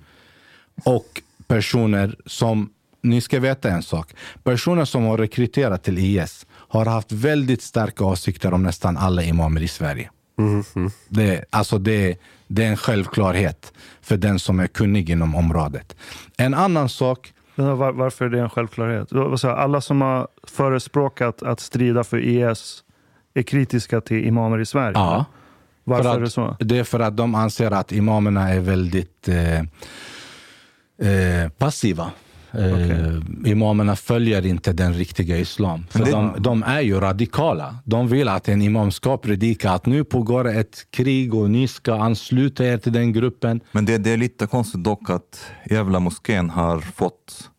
[0.83, 2.69] Och personer som,
[3.01, 4.13] ni ska veta en sak.
[4.43, 9.61] Personer som har rekryterat till IS har haft väldigt starka åsikter om nästan alla imamer
[9.61, 10.09] i Sverige.
[11.07, 15.95] Det, alltså det, det är en självklarhet för den som är kunnig inom området.
[16.37, 19.13] En annan sak Var, varför är det en självklarhet?
[19.45, 22.83] Alla som har förespråkat att strida för IS
[23.35, 24.91] är kritiska till imamer i Sverige?
[24.95, 25.25] Ja.
[25.83, 26.55] Varför för att, är det så?
[26.59, 29.59] Det är för att de anser att imamerna är väldigt eh,
[31.11, 32.11] eh, passiva.
[32.51, 35.85] Eh, Imamerna följer inte den riktiga islam.
[35.89, 37.75] För det- de, de är ju radikala.
[37.85, 41.93] De vill att en imam ska predika att nu pågår ett krig och ni ska
[41.95, 43.59] ansluta er till den gruppen.
[43.71, 47.49] Men det, det är lite konstigt dock att Gävla moskén har fått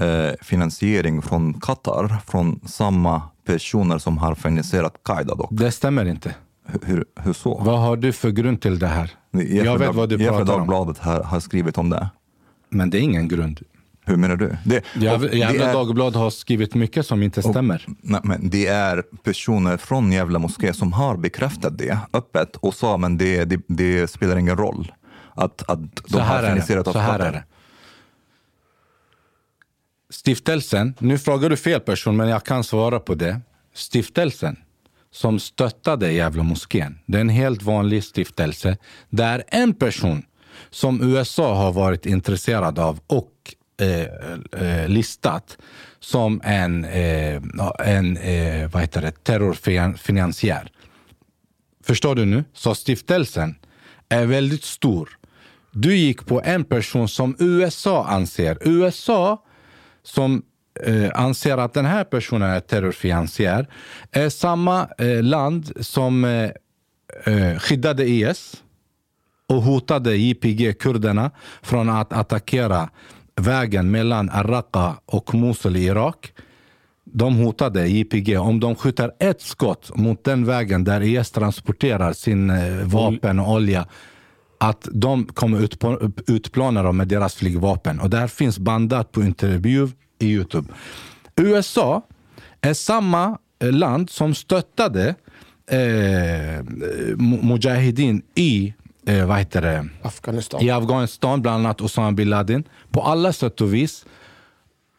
[0.00, 5.48] eh, finansiering från Qatar, från samma personer som har finansierat Qaida dock.
[5.52, 6.34] Det stämmer inte.
[6.82, 7.58] Hur, hur, så?
[7.64, 9.10] Vad har du för grund till det här?
[9.30, 10.46] Jag vet vad du pratar om.
[10.46, 12.08] Dagbladet har, har skrivit om det.
[12.68, 13.60] Men det är ingen grund.
[14.06, 14.56] Hur menar du?
[14.64, 17.86] Det, och Gävle är- Dagblad har skrivit mycket som inte stämmer.
[18.00, 22.96] Nej, men det är personer från Gävle moské som har bekräftat det öppet och sa
[22.96, 24.92] men det, det, det spelar ingen roll
[25.34, 27.44] att, att de Så här har finansierat av Så här är det
[30.14, 33.40] stiftelsen, nu frågar du fel person men jag kan svara på det.
[33.74, 34.56] Stiftelsen
[35.10, 38.76] som stöttade Gävle moskén, det är en helt vanlig stiftelse
[39.10, 40.22] där en person
[40.70, 43.30] som USA har varit intresserad av och
[43.80, 45.58] eh, eh, listat
[46.00, 47.42] som en, eh,
[47.78, 50.70] en eh, vad heter det, terrorfinansiär.
[51.84, 52.44] Förstår du nu?
[52.52, 53.54] Så stiftelsen
[54.08, 55.18] är väldigt stor.
[55.70, 58.58] Du gick på en person som USA anser.
[58.60, 59.44] USA
[60.04, 60.42] som
[60.80, 63.66] eh, anser att den här personen är terrorfinansiär
[64.10, 66.50] är samma eh, land som eh,
[67.24, 68.62] eh skyddade IS
[69.46, 71.30] och hotade JPG, kurderna,
[71.62, 72.90] från att attackera
[73.36, 76.32] vägen mellan Raqqa och Mosul i Irak.
[77.04, 82.50] De hotade JPG om de skjuter ett skott mot den vägen där IS transporterar sin
[82.50, 83.86] eh, vapen och olja
[84.64, 85.68] att de kommer
[86.26, 88.00] utplåna dem med deras flygvapen.
[88.00, 89.88] Och det här finns bandat på intervju
[90.18, 90.68] i Youtube.
[91.36, 92.02] USA
[92.60, 95.14] är samma eh, land som stöttade
[95.70, 96.64] eh,
[97.42, 98.74] Mujahedin i
[99.06, 99.88] eh, vad heter det?
[100.02, 100.62] Afghanistan.
[100.62, 102.64] i Afghanistan, bland annat Osama bin Laden.
[102.90, 104.06] På alla sätt och vis.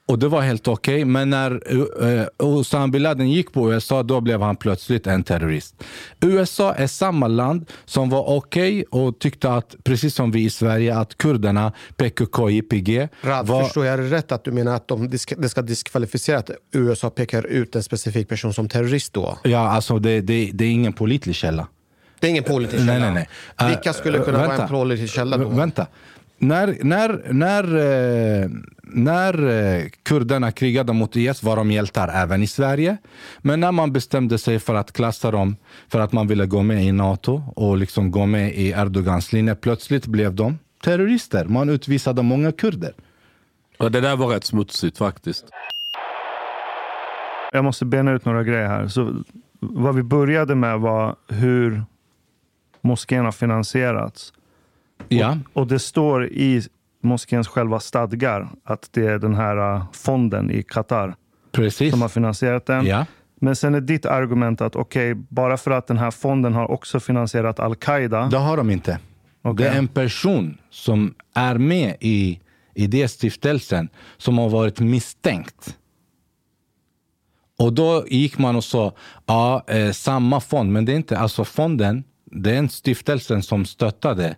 [0.08, 0.96] Och det var helt okej.
[0.96, 1.06] Okay.
[1.06, 5.84] Men när uh, Osama bin Laden gick på USA, då blev han plötsligt en terrorist.
[6.22, 10.50] USA är samma land som var okej okay och tyckte att, precis som vi i
[10.50, 13.08] Sverige, att kurderna, PKK, YPG...
[13.22, 13.64] Rad, var...
[13.64, 17.76] Förstår jag rätt att du menar att de, det ska diskvalificera att USA pekar ut
[17.76, 19.38] en specifik person som terrorist då?
[19.44, 21.68] Ja, alltså det, det, det är ingen pålitlig källa.
[22.20, 22.94] Det är ingen pålitlig källa?
[22.94, 23.28] Nej, nej,
[23.60, 23.70] nej.
[23.70, 25.50] Vilka skulle kunna uh, vara en pålitlig källa då?
[25.50, 25.88] Vänta
[26.48, 28.50] när, när, när, eh,
[28.84, 32.98] när eh, kurderna krigade mot IS var de hjältar även i Sverige.
[33.42, 35.56] Men när man bestämde sig för att klassa dem
[35.88, 39.56] för att man ville gå med i Nato och liksom gå med i Erdogans linje,
[39.56, 41.46] plötsligt blev de terrorister.
[41.46, 42.94] Man utvisade många kurder.
[43.78, 45.46] Ja, det där var rätt smutsigt faktiskt.
[47.52, 48.88] Jag måste bena ut några grejer här.
[48.88, 49.24] Så
[49.60, 51.84] vad vi började med var hur
[52.82, 54.34] moskén har finansierats.
[55.08, 55.38] Ja.
[55.54, 56.62] Och, och det står i
[57.04, 61.16] moskéns själva stadgar att det är den här uh, fonden i Qatar
[61.52, 61.92] Precis.
[61.92, 62.86] som har finansierat den.
[62.86, 63.06] Ja.
[63.40, 66.72] Men sen är ditt argument att okej, okay, bara för att den här fonden har
[66.72, 68.28] också finansierat al-Qaida.
[68.28, 69.00] Det har de inte.
[69.44, 69.66] Okay.
[69.66, 72.40] Det är en person som är med i,
[72.74, 75.78] i den stiftelsen som har varit misstänkt.
[77.58, 78.94] Och då gick man och sa,
[79.26, 80.72] ja, eh, samma fond.
[80.72, 84.36] Men det är inte, alltså fonden, det är en stiftelse som stöttade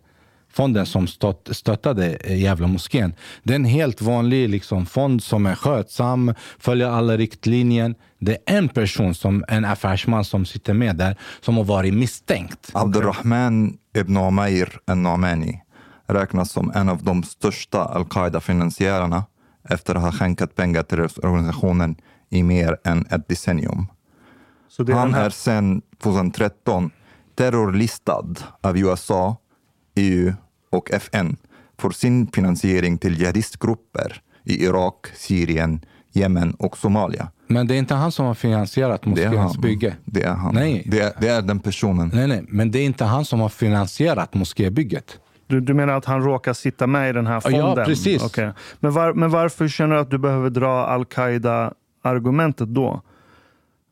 [0.57, 3.13] fonden som stött, stöttade Gävle moskén.
[3.43, 7.95] Det är en helt vanlig liksom, fond som är skötsam, följer alla riktlinjer.
[8.19, 12.71] Det är en person, som en affärsman som sitter med där, som har varit misstänkt.
[12.73, 15.61] Abdurrahman ibn Umair al-Nomani
[16.07, 19.23] räknas som en av de största al-Qaida-finansiärerna
[19.69, 21.95] efter att ha skänkat pengar till organisationen
[22.29, 23.87] i mer än ett decennium.
[24.93, 26.91] Han är sedan 2013
[27.35, 28.25] terrorlistad
[28.61, 29.37] av USA,
[29.95, 30.33] EU
[30.77, 31.37] och FN
[31.79, 37.27] för sin finansiering till jihadistgrupper i Irak, Syrien, Jemen och Somalia.
[37.47, 39.95] Men det är inte han som har finansierat moskéns bygge?
[40.05, 40.55] Det är han.
[40.55, 40.83] Nej.
[40.85, 42.11] Det är, det är den personen.
[42.13, 45.19] Nej, nej, men det är inte han som har finansierat moskébygget.
[45.47, 47.61] Du, du menar att han råkar sitta med i den här fonden?
[47.61, 48.23] Ja, precis.
[48.23, 48.51] Okay.
[48.79, 53.01] Men, var, men varför känner du att du behöver dra al-Qaida-argumentet då?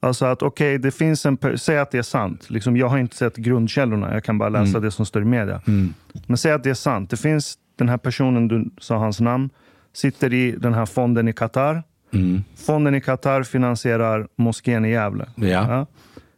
[0.06, 1.38] Alltså att okej, okay, det finns en...
[1.58, 2.50] Säg att det är sant.
[2.50, 4.82] Liksom, jag har inte sett grundkällorna, jag kan bara läsa mm.
[4.82, 5.62] det som står i media.
[5.68, 5.94] Mm.
[6.28, 7.10] Men säg att det är sant.
[7.10, 9.50] Det finns den här personen, du sa hans namn,
[9.94, 11.84] sitter i den här fonden i Qatar.
[12.14, 12.44] Mm.
[12.56, 15.26] Fonden i Qatar finansierar moskén i Gävle.
[15.36, 15.48] Ja.
[15.48, 15.86] ja.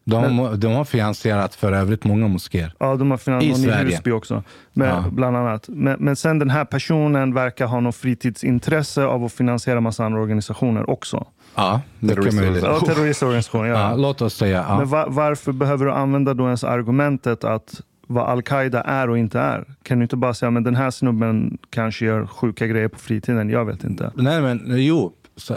[0.03, 2.73] De, men, de har finansierat för övrigt många moskéer.
[2.79, 4.43] Ja, de har finansierat någon i Husby också.
[4.73, 5.05] Men, ja.
[5.11, 5.69] Bland annat.
[5.69, 10.21] Men, men sen den här personen verkar ha något fritidsintresse av att finansiera massa andra
[10.21, 11.27] organisationer också.
[11.57, 12.63] Ja, möjligt.
[12.63, 13.65] Ja, terroristorganisationer.
[13.65, 13.89] Ja.
[13.89, 13.95] ja.
[13.95, 14.65] låt oss säga.
[14.69, 14.77] Ja.
[14.77, 19.39] Men var, varför behöver du använda då ens argumentet att vad al-Qaida är och inte
[19.39, 19.65] är?
[19.83, 23.49] Kan du inte bara säga att den här snubben kanske gör sjuka grejer på fritiden?
[23.49, 24.11] Jag vet inte.
[24.15, 25.13] Nej, men jo.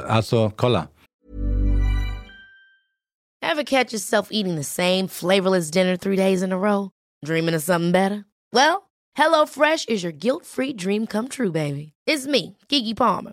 [0.09, 0.87] Alltså, kolla.
[3.43, 6.91] Have catch yourself eating the same flavorless dinner three days in a row?
[7.27, 8.25] Dreaming of something better?
[8.53, 8.83] Well,
[9.19, 11.93] hello fresh is your guilt free dream come true baby.
[12.07, 13.33] It's me, Gigi Palmer.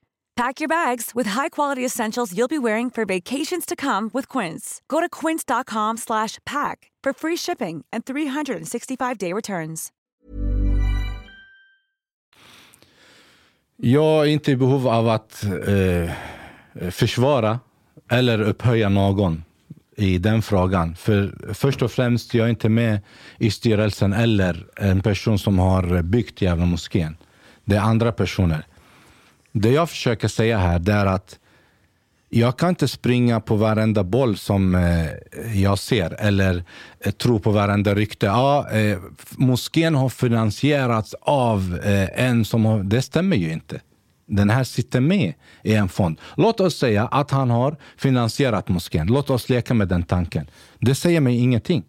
[0.41, 4.81] Pack your bags with high-quality essentials you'll be wearing for vacations to come with Quince.
[4.87, 9.91] Go to quince.com slash pack for free shipping and 365-day returns.
[13.77, 16.11] Jag är inte i behov av att eh,
[16.91, 17.59] försvara
[18.09, 19.43] eller upphöja någon
[19.97, 20.95] i den frågan.
[20.95, 22.99] För först och främst, jag är inte med
[23.37, 27.17] i styrelsen eller en person som har byggt Gävle moskén.
[27.65, 28.65] Det är andra personer.
[29.51, 31.39] Det jag försöker säga här är att
[32.29, 35.05] jag kan inte springa på varenda boll som eh,
[35.61, 36.63] jag ser eller
[36.99, 38.25] eh, tro på varenda rykte.
[38.25, 38.97] Ja, eh,
[39.31, 42.83] moskén har finansierats av eh, en som har...
[42.83, 43.81] Det stämmer ju inte.
[44.25, 45.33] Den här sitter med
[45.63, 46.19] i en fond.
[46.37, 49.07] Låt oss säga att han har finansierat moskén.
[49.07, 50.47] Låt oss leka med den tanken.
[50.79, 51.83] Det säger mig ingenting.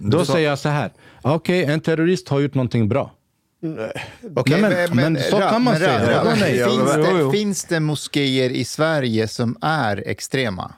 [0.00, 0.90] Då så- säger jag så här.
[1.22, 3.12] Okej, en terrorist har gjort någonting bra.
[4.36, 5.98] Okej, Nej, men- men så Ra- kan man men säga.
[5.98, 6.64] Ra- Ja, Ra- nej.
[6.64, 7.26] Finns, jo.
[7.30, 10.74] det, finns det moskéer i Sverige som är extrema?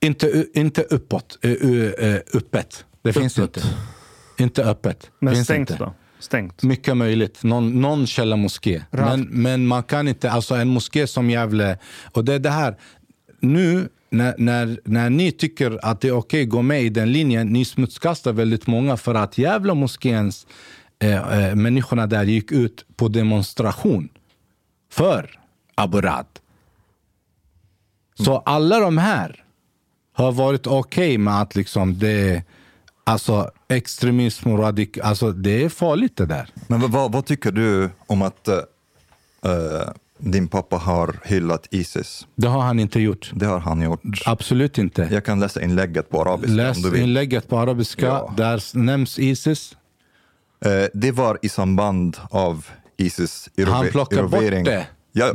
[0.00, 2.84] Inte, inte uppåt, uh, uh, öppet.
[3.02, 3.60] Det finns inte.
[4.38, 5.10] Inte öppet.
[5.18, 5.84] Men finns stängt inte.
[5.84, 5.94] då?
[6.18, 6.62] Stängt?
[6.62, 7.42] Mycket möjligt.
[7.42, 8.82] Någon, någon källa moské.
[8.90, 11.78] Men, men man kan inte, alltså en moské som Gävle,
[12.12, 12.76] och det är det här,
[13.40, 17.12] nu när, när, när ni tycker att det är okej att gå med i den
[17.12, 20.46] linjen, ni smutskastar väldigt många för att Gävle moskéns
[21.02, 24.08] eh, eh, människorna där gick ut på demonstration
[24.90, 25.38] för
[25.74, 26.26] Abu Rad.
[28.18, 29.44] Så alla de här
[30.12, 32.42] har varit okej med att liksom det
[33.04, 34.98] Alltså extremism och radik...
[34.98, 36.48] Alltså det är farligt det där.
[36.68, 38.62] Men vad- vad, tycker du om att eh,
[40.18, 42.26] din pappa har hyllat Isis?
[42.34, 43.30] Det har han inte gjort.
[43.34, 44.02] Det har han gjort.
[44.26, 45.08] Absolut inte.
[45.12, 48.06] Jag kan läsa inlägget på arabiska Läs inlägget på arabiska.
[48.06, 48.34] Ja.
[48.36, 49.76] Där nämns Isis.
[50.64, 54.86] Eh, det var i samband av Isis Han plockar bort det.
[55.12, 55.32] Ja.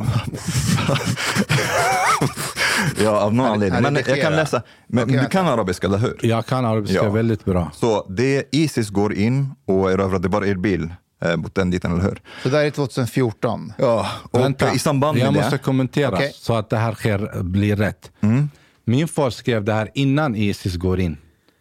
[3.04, 3.82] ja, av någon anledning.
[3.82, 4.62] Men jag kan läsa.
[4.88, 6.20] Men du kan arabiska, eller hur?
[6.22, 7.10] Jag kan arabiska Ja.
[7.10, 7.72] väldigt bra.
[7.74, 10.90] Så det Isis går in och erövrar, det var Erbil
[11.26, 12.22] eh, mot den diten, eller hur?
[12.44, 13.74] Så där är 2014.
[13.78, 15.40] Ja, och Vänta, i samband med jag det...
[15.42, 16.32] måste kommentera Okej.
[16.36, 18.12] så att det här sker, blir rätt.
[18.22, 18.50] Mm.
[18.86, 21.18] Min far skrev det här innan Isis går in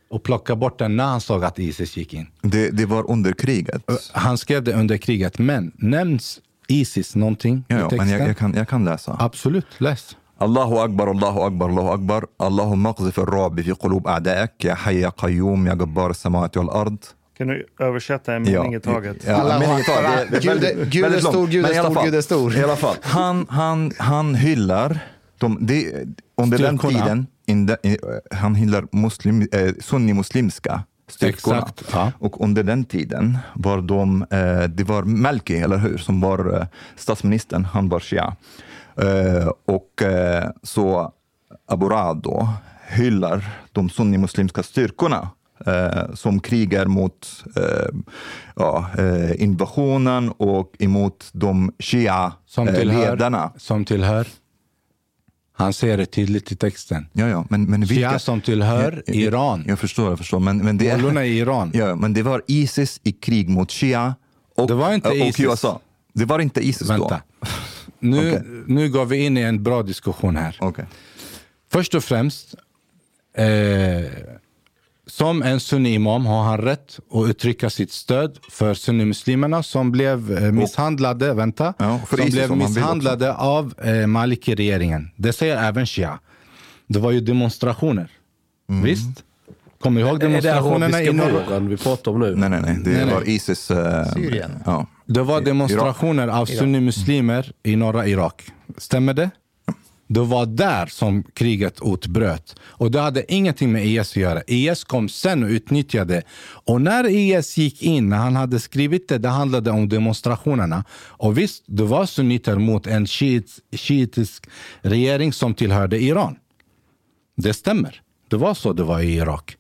[0.10, 2.28] och plockade bort den när han såg att Isis gick in.
[2.42, 3.82] Det, det var under kriget.
[4.12, 8.08] Han skrev det under kriget, men nämns Isis någonting Ja, i ja, texten?
[8.10, 9.16] men jag, jag, kan, jag kan läsa.
[9.20, 10.16] Absolut, läs.
[10.42, 15.10] الله أكبر الله أكبر الله أكبر اللهم اقذف الرعب في قلوب أعدائك يا حي يا
[15.10, 16.98] قيوم يا جبار السماوات والأرض
[17.38, 19.18] Kan du översätta en mening i taget?
[19.28, 20.10] Ja, Allahu mening i taget.
[20.10, 20.26] Akbar.
[20.32, 21.36] Det är- det är Gud är- väldigt- Gud är väldigt långt.
[21.36, 22.56] stor, Gud är Men i alla stor, fall- Gud är stor.
[22.58, 25.00] I alla fall, han, han, han hyllar,
[25.39, 26.07] de, det,
[26.37, 27.99] under den tiden, in de, i-
[28.31, 31.59] han hyllar muslim, eh, sunni-muslimska styrkorna.
[31.59, 32.13] Exakt, ja.
[32.19, 36.67] Och under den tiden var de, eh, det var Malki, eller hur, som var eh,
[36.97, 38.37] statsministern, han var shia.
[38.97, 41.13] Eh, och eh, så
[41.69, 42.49] Abu Rad då
[42.89, 45.29] hyllar de sunni-muslimska styrkorna
[45.67, 47.89] eh, som krigar mot eh,
[48.57, 48.91] ja,
[49.39, 51.73] invasionen och emot de
[52.47, 53.51] Som tillhör, shia-ledarna.
[53.57, 54.27] som tillhör.
[55.59, 57.07] Han säger det tydligt i texten.
[57.13, 59.65] Ja, ja, men, men Shia som tillhör Ja, Iran.
[59.67, 60.41] Jag förstår, jag förstår.
[60.41, 61.71] Men, men det, Mullorna i Iran.
[61.75, 64.15] ja, men det var Isis i krig mot Shia
[64.57, 65.41] och, Det var inte och Isis.
[65.41, 65.81] USA.
[66.13, 67.21] Det var inte Isis Vänta.
[67.41, 67.49] då?
[67.99, 68.43] Nu, Okej.
[68.67, 70.57] nu går vi in i en bra diskussion här.
[70.61, 70.85] Okej.
[71.73, 72.55] Först och främst,
[73.37, 73.45] eh,
[75.11, 80.53] som en sunni-imam har han rätt att uttrycka sitt stöd för sunnimuslimerna som blev eh,
[80.53, 85.11] misshandlade, vänta, Ja, som ISIS blev om han vill misshandlade av eh, Maliki-regeringen.
[85.17, 86.19] Det säger även Shia.
[86.87, 88.11] Det var ju demonstrationer.
[88.69, 88.83] Mm.
[88.85, 89.23] Visst?
[89.81, 91.61] Kommer du ihåg demonstrationerna i norr?
[91.61, 92.35] vi pratar om nu?
[92.37, 92.79] Nej, nej, nej.
[92.85, 93.15] Det Nej, nej.
[93.15, 93.71] var Isis...
[93.71, 94.51] Eh, Syrien.
[94.65, 94.87] Ja.
[95.07, 98.43] Det var demonstrationer av sunnimuslimer i norra Irak.
[98.79, 99.31] Stämmer det?
[100.07, 102.57] Det var där som kriget utbröt.
[102.63, 104.43] Och det hade ingenting med IS att göra.
[104.47, 106.23] IS kom sen och utnyttjade.
[106.65, 110.85] Och när IS gick in, när han hade skrivit det, det handlade om demonstrationerna.
[110.93, 114.47] Och visst, det var sunniter mot en shiit- shiitisk
[114.81, 116.37] regering som tillhörde Iran.
[117.37, 118.03] Det stämmer.
[118.29, 119.57] Det var så det var i Irak.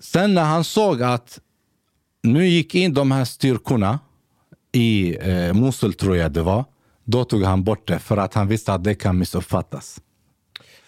[0.00, 1.38] Sen när han såg att
[2.22, 3.98] nu gick in de här styrkorna
[4.72, 6.64] i eh, Mosul, tror jag det var.
[7.04, 10.00] Då tog han bort det för att han visste att det kan missuppfattas.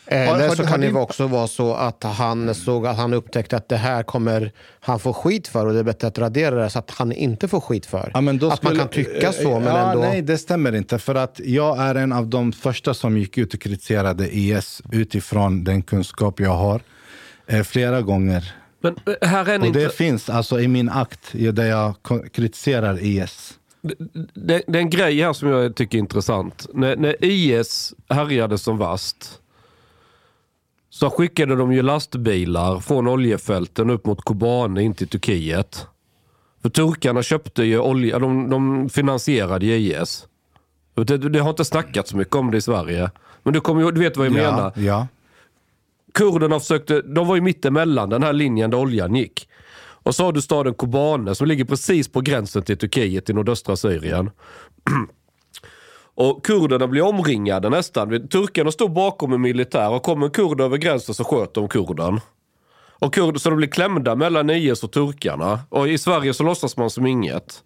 [0.08, 3.68] Eller har- så kan det också vara så att han såg att han upptäckte att
[3.68, 6.78] det här kommer han få skit för och det är bättre att radera det så
[6.78, 8.10] att han inte får skit för.
[8.14, 10.00] Ja, men då att man skulle- kan tycka så, men ja, ändå...
[10.02, 10.98] Nej, det stämmer inte.
[10.98, 15.64] För att jag är en av de första som gick ut och kritiserade IS utifrån
[15.64, 16.80] den kunskap jag har.
[17.46, 18.54] Eh, flera gånger.
[18.80, 21.94] Men eh, här är Och det inter- finns alltså i min akt där jag
[22.32, 23.54] kritiserar IS.
[24.34, 26.66] Det, det är en grej här som jag tycker är intressant.
[26.72, 29.40] När, när IS härjade som värst
[30.90, 35.86] så skickade de ju lastbilar från oljefälten upp mot Kobane in till Turkiet.
[36.62, 40.26] För turkarna köpte ju olja, de, de finansierade ju IS.
[40.94, 43.10] Det, det har inte snackats så mycket om det i Sverige.
[43.42, 44.72] Men du, kommer, du vet vad jag menar.
[44.76, 45.06] Ja, ja.
[46.14, 49.48] Kurderna försökte, de var ju mittemellan den här linjen där oljan gick.
[50.06, 53.76] Och så har du staden Kobane som ligger precis på gränsen till Turkiet i nordöstra
[53.76, 54.30] Syrien.
[56.14, 58.28] Och kurderna blir omringade nästan.
[58.28, 62.20] Turkarna stod bakom en militär och kom en kurd över gränsen så sköt de kurden.
[62.98, 65.60] Och kurd, så de blir klämda mellan IS och turkarna.
[65.68, 67.62] Och i Sverige så låtsas man som inget.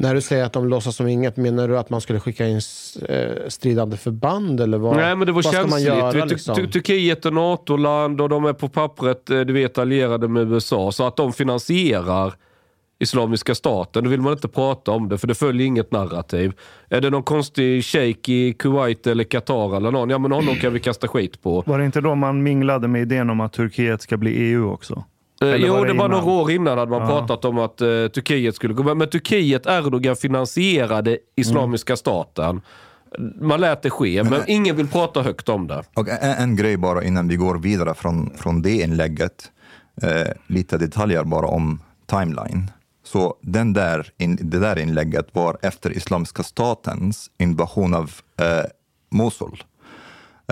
[0.00, 2.60] När du säger att de låtsas som inget, menar du att man skulle skicka in
[3.08, 4.60] eh, stridande förband?
[4.60, 5.88] Eller vad, Nej men det var vad ska man känsligt.
[5.88, 6.54] göra, liksom?
[6.54, 10.92] Tur- Turkiet är NATO-land och de är på pappret eh, du vet, allierade med USA.
[10.92, 12.34] Så att de finansierar
[12.98, 16.52] Islamiska staten, då vill man inte prata om det för det följer inget narrativ.
[16.88, 20.72] Är det någon konstig shejk i Kuwait eller Qatar eller någon, ja men honom kan
[20.72, 21.62] vi kasta skit på.
[21.66, 25.04] Var det inte då man minglade med idén om att Turkiet ska bli EU också?
[25.42, 26.10] Eh, Eller jo, var det, var innan?
[26.10, 27.06] några år innan hade man Ja.
[27.08, 28.96] pratat om att eh, Turkiet skulle gå med.
[28.96, 32.60] Men Turkiet, Erdogan finansierade Islamiska staten.
[33.40, 35.82] Man lät det ske, men, ingen vill prata högt om det.
[35.94, 39.50] Och en, en grej bara innan vi går vidare från, från det inlägget.
[40.02, 42.70] Eh, lite detaljer bara om timeline.
[43.04, 48.10] Så den där in, det där inlägget var efter Islamiska statens invasion av
[48.40, 48.64] eh,
[49.10, 49.62] Mosul.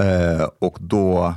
[0.01, 1.35] Eh, och då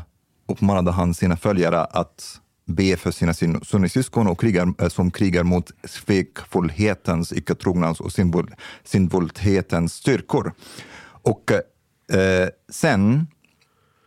[0.48, 2.41] uppmanade han sina följare att
[2.76, 8.12] be för sina sunnisyskon och krigar, eh, som krigar mot svekfullhetens, icke-trognans och
[8.84, 10.54] sinvulthetens styrkor.
[11.24, 13.28] Och eh, sen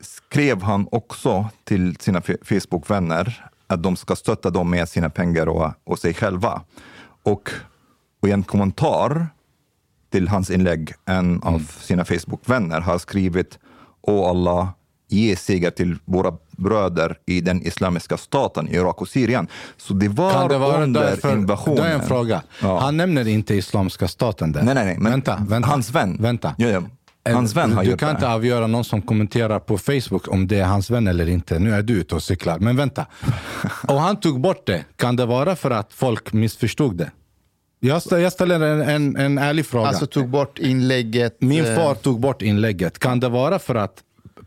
[0.01, 5.71] skrev han också till sina Facebook-vänner att de ska stötta dem med sina pengar och,
[5.85, 6.63] och sig själva.
[7.23, 7.51] Och,
[8.21, 9.27] och i en kommentar
[10.11, 13.59] till hans inlägg, en av sina Facebook-vänner har skrivit
[14.03, 14.69] Åh Allah,
[15.09, 19.49] ge seger till våra bröder i den islamiska staten i Irak och Syrien.
[19.77, 21.77] Så det var, Kan det vara under därför, invasionen.
[21.77, 22.43] Då är en fråga.
[22.63, 22.79] Ja.
[22.81, 24.63] Han nämner inte Islamiska staten där.
[24.63, 24.97] Nej, nej, nej.
[24.99, 25.69] Men vänta, vänta.
[25.69, 26.17] Hans vän.
[26.21, 26.55] Vänta.
[26.59, 26.83] Ja, ja.
[27.33, 28.15] Hans vän har du gjort kan det.
[28.15, 31.59] inte avgöra någon som kommenterar på Facebook om det är hans vän eller inte.
[31.59, 32.59] Nu är du ute och cyklar.
[32.59, 33.07] Men vänta.
[33.89, 34.85] Och han tog bort det.
[34.97, 37.11] Kan det vara för att folk missförstod det?
[37.81, 39.89] Jag ställer, jag ställer en, en, en ärlig fråga.
[39.89, 41.37] Alltså tog bort inlägget.
[41.41, 42.99] Min eh, far tog bort inlägget.
[42.99, 43.95] Kan det vara för att,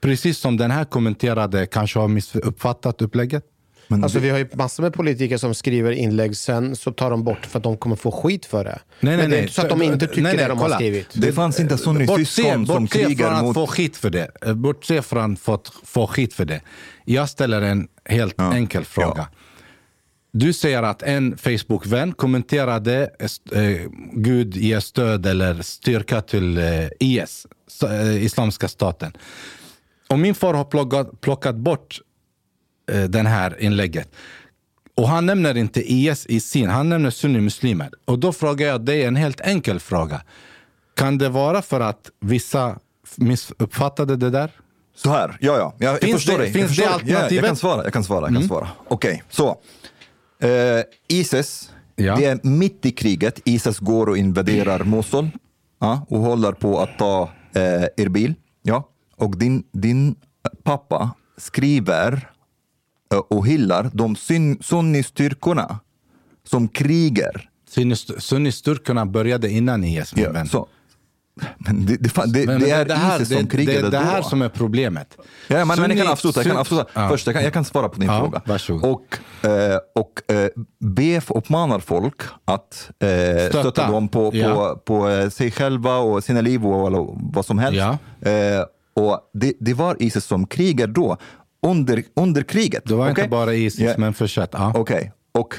[0.02, 3.44] precis som den här kommenterade, kanske har missuppfattat upplägget?
[3.90, 7.46] Alltså, vi har ju massor med politiker som skriver inlägg, sen så tar de bort
[7.46, 8.70] för att de kommer få skit för det.
[8.70, 9.42] Nej, nej, Men det är nej.
[9.42, 10.76] inte så att de inte tycker Nej, nej, det de har kolla.
[10.76, 11.08] skrivit.
[11.14, 13.54] Det fanns inte sunnisyskon som bortse krigar från att mot...
[13.54, 14.32] få skit för det.
[14.46, 16.62] Eh, Bortse från att få, få skit för det.
[17.06, 19.28] Jag ställer en helt enkel fråga.
[20.32, 23.10] Du säger att en Facebook-vän kommenterade
[23.52, 23.62] eh,
[24.14, 26.66] Gud ger stöd eller styrka till eh,
[27.00, 27.48] IS,
[27.84, 29.12] eh, Islamiska staten.
[30.08, 32.00] Om min far har plockat, plockat bort
[32.92, 34.12] eh, den här inlägget
[34.96, 37.90] och han nämner inte IS i sin, han nämner sunnimuslimer.
[38.06, 40.22] Och då frågar jag dig en helt enkel fråga.
[40.96, 42.80] Kan det vara för att vissa
[43.16, 44.52] missuppfattade det där?
[44.96, 45.76] Så här, ja, ja.
[45.80, 46.54] Jag, jag Finns förstår det- dig.
[46.54, 47.02] finns jag det dig.
[47.06, 47.46] Ja, jag alternativet?
[47.46, 47.84] kan svara.
[47.84, 48.20] Jag kan svara.
[48.22, 48.48] Jag kan Mm.
[48.48, 48.68] svara.
[48.88, 49.50] Okej, så.
[50.42, 50.50] Eh,
[51.08, 53.40] Isis, det är mitt i kriget.
[53.46, 55.30] Isis går och invaderar Mosul
[55.80, 58.34] ja, och håller på att ta eh, Erbil.
[58.64, 58.90] Ja.
[59.18, 60.16] Och din, din
[60.64, 62.30] pappa skriver
[63.14, 64.16] eh, och hyllar de
[64.62, 65.80] sunnistyrkorna
[66.44, 67.50] som krigar.
[67.76, 70.48] Sunnist- Sunnistyrkorna började innan IS, min vän.
[70.48, 70.68] Så.
[71.58, 73.98] Men det, det, det, Men det är det här, Isis som det, krigade det, det
[73.98, 74.28] här då.
[74.30, 75.18] som är problemet.
[75.48, 76.40] Ja, men, men jag kan avsluta.
[76.40, 76.86] Jag kan, avsluta.
[76.94, 77.10] Ja.
[77.10, 78.42] Först, jag, kan, jag kan svara på din Ja, fråga.
[78.46, 78.84] varsågod.
[78.92, 79.18] Och,
[79.50, 80.50] eh, och eh,
[80.80, 83.60] BF uppmanar folk att eh, stötta.
[83.62, 83.92] Stötta.
[83.92, 84.82] dem på, på, Ja.
[84.86, 87.78] på eh, sig själva och sina liv och eller vad som helst.
[87.78, 87.98] Ja.
[88.32, 88.64] Eh,
[88.98, 91.18] Och det, det var Isis som krigade då,
[91.68, 92.84] under, under kriget.
[92.86, 93.30] Det var inte Okej?
[93.30, 93.94] bara Isis, Ja.
[93.98, 94.50] men fortsätt.
[94.54, 94.74] Ja.
[94.76, 95.54] Okej, och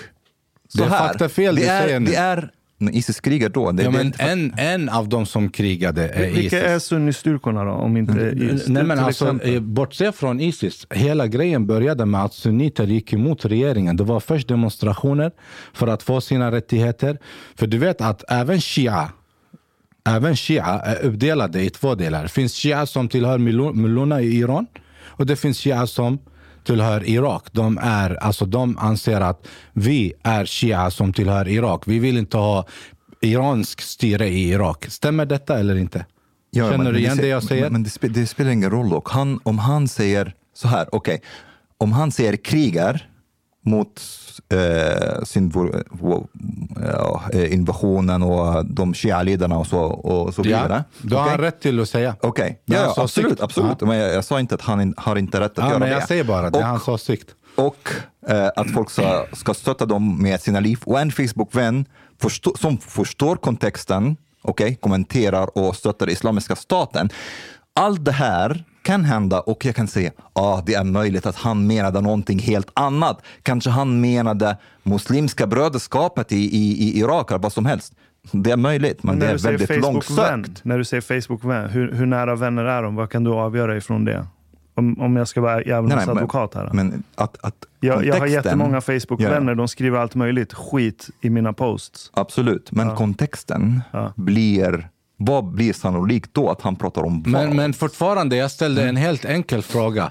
[0.68, 0.98] så Det är här.
[1.08, 2.10] faktafel du är, säger nu.
[2.10, 2.50] Det är,
[2.92, 3.72] Isis krigar då.
[3.72, 6.38] Det, Ja, det är men inte- en, en av de som krigade är Isis.
[6.38, 7.70] Vilka är sunnistyrkorna då?
[7.70, 8.68] Om inte Isis?
[8.68, 13.44] Nej, men alltså, eh, bortse från Isis, hela grejen började med att sunniter gick emot
[13.44, 13.96] regeringen.
[13.96, 15.30] Det var först demonstrationer
[15.72, 17.18] för att få sina rättigheter.
[17.56, 19.08] För du vet att även shia,
[20.16, 22.22] även shia är uppdelade i två delar.
[22.22, 23.38] Det finns shia som tillhör
[23.72, 24.66] mullorna i Iran
[25.04, 26.18] och det finns shia som
[26.64, 27.44] tillhör Irak.
[27.52, 31.82] De, är, alltså, de anser att vi är shia som tillhör Irak.
[31.86, 32.66] Vi vill inte ha
[33.20, 34.86] iransk styre i Irak.
[34.88, 36.06] Stämmer detta eller inte?
[36.50, 37.70] Ja, Känner men du igen se- det jag säger?
[37.70, 38.92] Men, det, det spelar ingen roll.
[38.92, 41.22] Och han, om han säger så här, okej,
[41.78, 43.08] om han säger krigar
[43.70, 44.02] mot
[44.52, 45.52] eh, sin
[47.32, 50.84] eh, invasionen och de shia-ledarna och så, och så vidare.
[51.02, 52.16] Ja, då har han rätt till att säga.
[52.20, 53.40] Okej, är ja, ja, absolut.
[53.40, 53.76] absolut.
[53.80, 53.86] Ja.
[53.86, 55.88] Men jag, jag sa inte att han in, har inte rätt att Ja, göra men
[55.88, 55.94] det.
[55.94, 57.28] jag säger bara, det är Och- hans åsikt.
[57.56, 57.90] och
[58.28, 60.78] eh, att folk ska, ska stötta dem med sina liv.
[60.84, 61.84] Och en Facebook-vän
[62.20, 67.10] förstå, som förstår kontexten, okej, kommenterar och stöttar Islamiska staten.
[67.74, 71.66] Allt det här kan hända och jag kan säga ah, det är möjligt att han
[71.66, 73.22] menade någonting helt annat.
[73.42, 77.92] Kanske han menade muslimska brödraskapet i, i, i Irak eller vad som helst.
[78.32, 80.64] Det är möjligt, men, Men det när är väldigt långsökt.
[80.64, 82.94] när du säger Facebook-vän, hur, hur nära vänner är de?
[82.96, 84.26] Vad kan du avgöra ifrån det?
[84.74, 86.70] Om, om jag ska vara djävulens advokat här.
[86.72, 89.54] Men att, att jag, jag har jättemånga Facebook-vänner, Ja.
[89.56, 92.10] de skriver allt möjligt skit i mina posts.
[92.14, 92.96] Absolut, men Ja.
[92.96, 94.12] kontexten Ja.
[94.16, 94.88] blir...
[95.20, 97.32] Vad blir sannolikt då att han pratar om vad?
[97.32, 100.10] Men, men fortfarande, jag ställde en helt enkel fråga.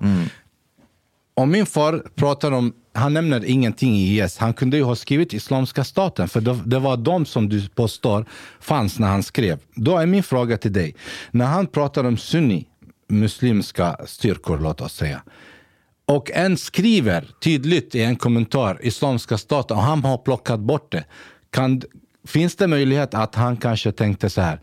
[1.33, 5.33] Om min far pratar om, han nämner ingenting i IS, han kunde ju ha skrivit
[5.33, 8.25] Islamiska staten, för det, det var de som du påstår
[8.59, 9.59] fanns när han skrev.
[9.75, 10.95] Då är min fråga till dig,
[11.31, 12.67] när han pratar om sunni,
[13.09, 15.21] muslimska styrkor, låt oss säga,
[16.05, 21.05] och en skriver tydligt i en kommentar Islamiska staten och han har plockat bort det.
[21.49, 21.81] Kan,
[22.27, 24.59] finns det möjlighet att han kanske tänkte så här.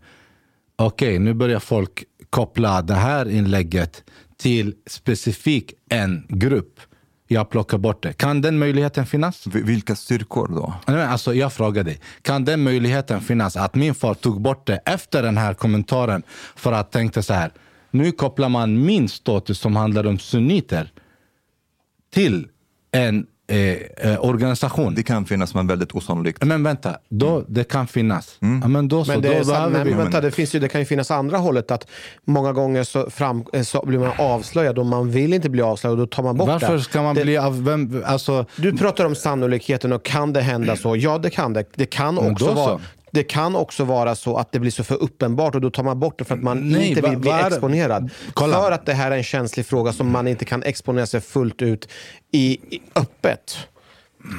[0.77, 4.03] Okej, nu börjar folk koppla det här inlägget
[4.37, 6.79] till specifik en grupp.
[7.27, 8.13] Jag plockar bort det.
[8.13, 9.47] Kan den möjligheten finnas?
[9.47, 10.93] Vilka styrkor då?
[10.93, 11.99] Alltså, jag frågar dig.
[12.21, 16.23] Kan den möjligheten finnas att min far tog bort det efter den här kommentaren
[16.55, 17.51] för att tänkte så här.
[17.91, 20.91] Nu kopplar man min status som handlar om sunniter
[22.13, 22.47] till
[22.91, 24.95] en eh, eh, organisation.
[24.95, 26.43] Det kan finnas, men väldigt osannolikt.
[26.43, 28.37] Men vänta, då, det kan finnas.
[28.39, 29.89] Ja, men då så, Men det, då nej, vi...
[29.89, 31.87] men vänta, det, finns ju, det kan ju finnas andra hållet att
[32.25, 35.99] många gånger så, fram, eh, så blir man avslöjad och man vill inte bli avslöjad
[35.99, 36.81] och då tar man bort Varför det.
[36.81, 37.63] ska man det, bli av...
[37.63, 40.95] Vem, alltså, Du pratar om sannolikheten och kan det hända så?
[40.95, 41.65] Ja, det kan det.
[41.75, 42.81] Det kan också vara så.
[43.15, 45.99] Det kan också vara så att det blir så för uppenbart och då tar man
[45.99, 48.09] bort det för att man Nej, inte vill va- bli är- exponerad.
[48.33, 48.57] Kolla.
[48.61, 51.61] För att det här är en känslig fråga som man inte kan exponera sig fullt
[51.61, 51.89] ut
[52.31, 53.57] i, i öppet.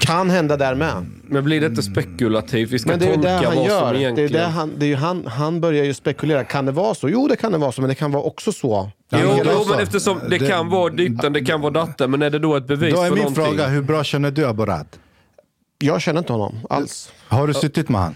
[0.01, 1.07] Kan hända där med.
[1.24, 2.70] Men blir det inte spekulativt?
[2.70, 3.81] Vi ska Men det är det tolka han vad gör.
[3.81, 4.33] som Det är egentligen...
[4.33, 6.45] det han, det är ju han, han börjar ju spekulera.
[6.45, 7.09] Kan det vara så?
[7.09, 8.91] Jo, det kan det vara så, men det kan vara också så.
[9.12, 9.70] Jo, men då jo, så.
[9.70, 12.57] men eftersom det, Det- kan vara ditten, det kan vara datten, men är det då
[12.57, 13.45] ett bevis då är för min någonting?
[13.45, 14.87] fråga, hur bra känner du Aborad?
[15.79, 17.12] Jag känner inte honom alls.
[17.29, 18.14] Har du suttit med han?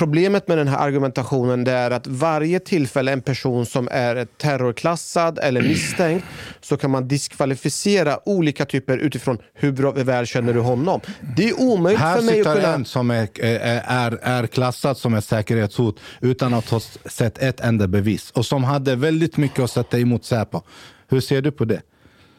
[0.00, 5.62] Problemet med den här argumentationen är att varje tillfälle en person som är terrorklassad eller
[5.62, 6.24] misstänkt
[6.60, 11.00] så kan man diskvalificera olika typer utifrån hur bra, väl känner du honom.
[11.36, 12.74] Det är omöjligt Här för mig att sitter kunna...
[12.74, 17.60] en som är, är, är, är klassad som ett säkerhetshot utan att ha sett ett
[17.60, 20.62] enda bevis och som hade väldigt mycket att sätta emot Säpo.
[21.08, 21.82] Hur ser du på det?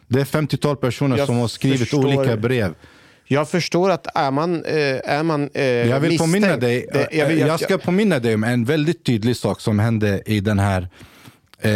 [0.08, 2.74] Det är 50-tal personer Jag som har skrivit förstår- olika brev.
[3.32, 4.74] Jag förstår att är man, eh,
[5.18, 8.36] är man eh, Jag vill misstänkt- påminna dig, Det, jag, vill- jag ska påminna dig
[8.36, 10.88] om en väldigt tydlig sak som hände i den här
[11.62, 11.72] eh,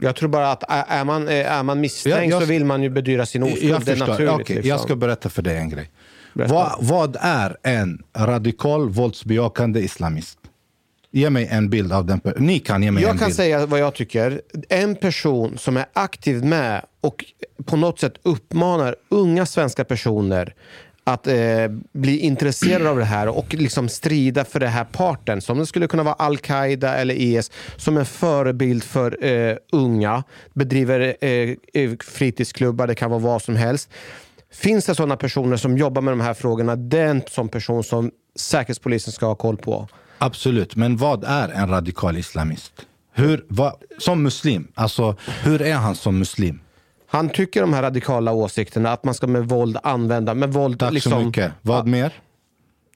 [0.00, 2.82] jag tror bara att är man, eh, är man misstänkt Ja, jag- så vill man
[2.82, 3.62] ju bedyra sin oskuld.
[3.64, 4.32] Jag det är naturligt.
[4.32, 4.68] Okej, liksom.
[4.68, 5.90] Jag ska berätta för dig en grej.
[6.32, 10.38] Vad, vad är en radikal våldsbejakande islamist?
[11.12, 12.20] Ge mig en bild av den.
[12.36, 13.36] Ni kan ge mig Jag en kan bild.
[13.36, 14.40] säga vad jag tycker.
[14.68, 17.24] En person som är aktiv med och
[17.64, 20.54] på något sätt uppmanar unga svenska personer
[21.04, 21.36] att eh,
[21.92, 25.40] bli intresserade av det här och liksom strida för det här parten.
[25.40, 27.50] Som det skulle kunna vara Al-Qaida eller IS.
[27.76, 30.24] Som en förebild för eh, unga.
[30.54, 31.30] Bedriver eh,
[31.74, 33.90] eh, fritidsklubbar, det kan vara vad som helst.
[34.52, 37.84] Finns det sådana personer som jobbar med de här frågorna, det är en sån person
[37.84, 39.88] som Säkerhetspolisen ska ha koll på.
[40.22, 42.72] Absolut, men vad är en radikal islamist?
[43.12, 46.60] Hur, vad, som muslim, alltså hur är han som muslim?
[47.06, 50.92] Han tycker de här radikala åsikterna, att man ska med våld använda, med våld Tack
[50.92, 51.52] liksom, så mycket.
[51.62, 52.12] Vad mer?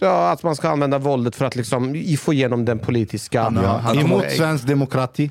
[0.00, 3.52] Ja, att man ska använda våldet för att liksom få igenom den politiska...
[3.54, 5.30] Ja, emot svensk demokrati?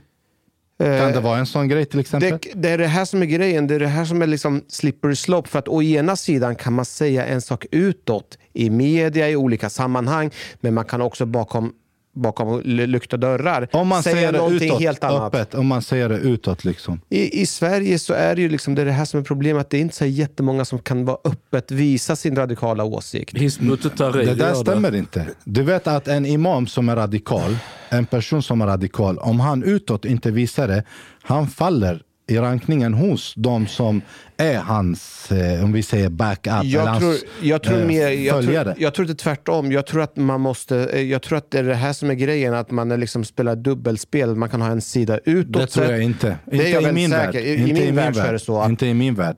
[0.77, 2.29] Kan det vara en sån grej till exempel?
[2.41, 3.67] Det, det är det här som är grejen.
[3.67, 5.49] Det är det här som är liksom slippery slope.
[5.49, 9.69] För att å ena sidan kan man säga en sak utåt i media, i olika
[9.69, 10.31] sammanhang.
[10.59, 11.73] Men man kan också bakom,
[12.13, 15.35] bakom lyckta dörrar Om man säga säger det utåt, helt annat.
[15.35, 17.01] öppet, om man säger det utåt liksom.
[17.09, 19.69] I, I Sverige så är det ju liksom det, är det här som är problemet.
[19.69, 23.33] Det är inte så jättemånga som kan vara öppet visa sin radikala åsikt.
[23.33, 25.27] Det där stämmer inte.
[25.43, 27.57] Du vet att en imam som är radikal,
[27.89, 30.83] en person som är radikal, om han utåt inte visar det,
[31.21, 34.01] han faller i rankningen hos de som
[34.37, 38.07] är hans, eh, om vi säger backup, eller Jag hans tror, jag tror eh, mer,
[38.09, 38.63] jag följare.
[38.63, 39.71] tror, jag tror det är tvärtom.
[39.71, 42.13] Jag tror att man måste, eh, jag tror att det är det här som är
[42.13, 44.35] grejen, att man är liksom spelar dubbelspel.
[44.35, 45.61] Man kan ha en sida utåt.
[45.61, 46.37] Det tror jag inte.
[46.45, 47.25] Det är inte jag i min säker.
[47.25, 47.35] värld.
[47.35, 48.65] I, inte i min värld så är det så.
[48.65, 49.37] Inte i min värld.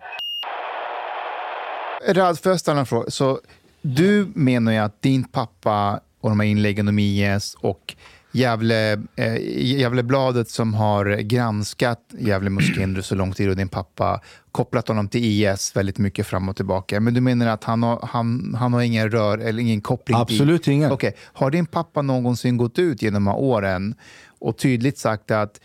[2.07, 3.09] Rad, får jag ställa en fråga?
[3.11, 3.39] Så
[3.81, 7.95] du menar ju att din pappa och de här inläggen om IS och
[8.35, 9.37] Gävle, eh,
[9.79, 12.49] Gävlebladet som har granskat Gävle
[12.83, 14.21] under så lång tid och din pappa
[14.51, 16.99] kopplat honom till IS väldigt mycket fram och tillbaka.
[16.99, 20.17] Men du menar att han har, han, han har ingen rör eller ingen koppling?
[20.17, 20.73] Absolut till...
[20.73, 20.91] ingen.
[20.91, 21.15] Okej.
[21.19, 23.95] Har din pappa någonsin gått ut genom åren
[24.39, 25.61] och tydligt sagt att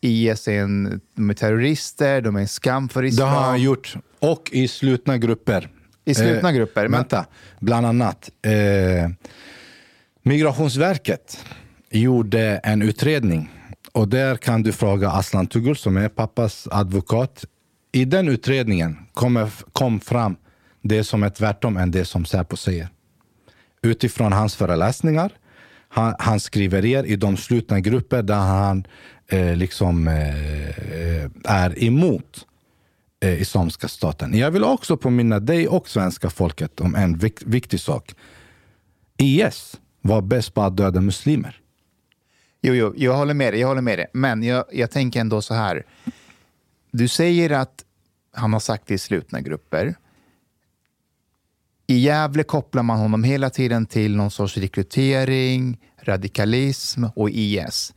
[0.00, 3.28] IS är, en, de är terrorister, de är en skam för Det islam?
[3.28, 3.94] har han gjort.
[4.18, 5.68] Och i slutna grupper.
[6.04, 7.26] I slutna grupper, men- Vänta,
[7.60, 8.30] bland annat.
[8.42, 9.10] Eh,
[10.22, 11.38] Migrationsverket
[11.98, 13.50] gjorde en utredning.
[13.92, 17.44] Och där kan du fråga Aslan Tugul som är pappas advokat.
[17.92, 18.96] I den utredningen
[19.72, 20.36] kom fram
[20.82, 22.88] det som är tvärtom än det som Säpo säger.
[23.82, 25.32] Utifrån hans föreläsningar,
[25.88, 28.86] han, hans skriverier i de slutna grupper där han
[29.28, 32.46] eh, liksom eh, eh är emot
[33.20, 34.38] eh, Islamiska staten.
[34.38, 38.14] Jag vill också påminna dig och svenska folket om en vik- viktig sak.
[39.16, 41.61] IS var bäst på att döda muslimer.
[42.64, 43.60] Jo, jo, jag håller med dig.
[43.60, 44.06] Jag håller med dig.
[44.12, 45.86] Men jag, jag tänker ändå så här.
[46.90, 47.84] Du säger att
[48.32, 49.94] han har sagt det i slutna grupper.
[51.86, 57.94] I Gävle kopplar man honom hela tiden till någon sorts rekrytering, radikalism och IS.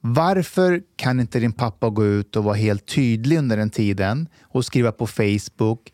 [0.00, 4.64] Varför kan inte din pappa gå ut och vara helt tydlig under den tiden och
[4.64, 5.92] skriva på Facebook,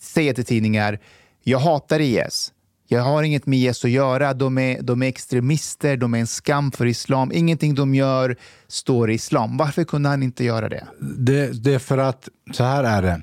[0.00, 1.00] säga till tidningar,
[1.42, 2.52] jag hatar IS.
[2.86, 4.34] Jag har inget med IS att göra.
[4.34, 7.32] De är, de är extremister, de är en skam för islam.
[7.34, 8.36] Ingenting de gör
[8.68, 9.56] står i islam.
[9.56, 10.86] Varför kunde han inte göra det?
[11.00, 13.22] Det, det är för att, så här är det.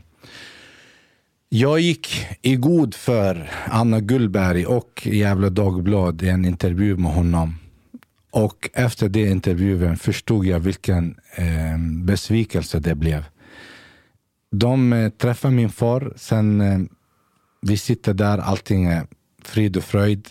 [1.50, 7.56] Jag gick i god för Anna Gullberg och Gävle Dagblad i en intervju med honom.
[8.32, 13.24] Och efter den intervjun förstod jag vilken eh, besvikelse det blev.
[14.52, 16.80] De eh, träffar min far, sen eh,
[17.62, 19.06] vi sitter där, allting är
[19.48, 20.30] frid och fröjd.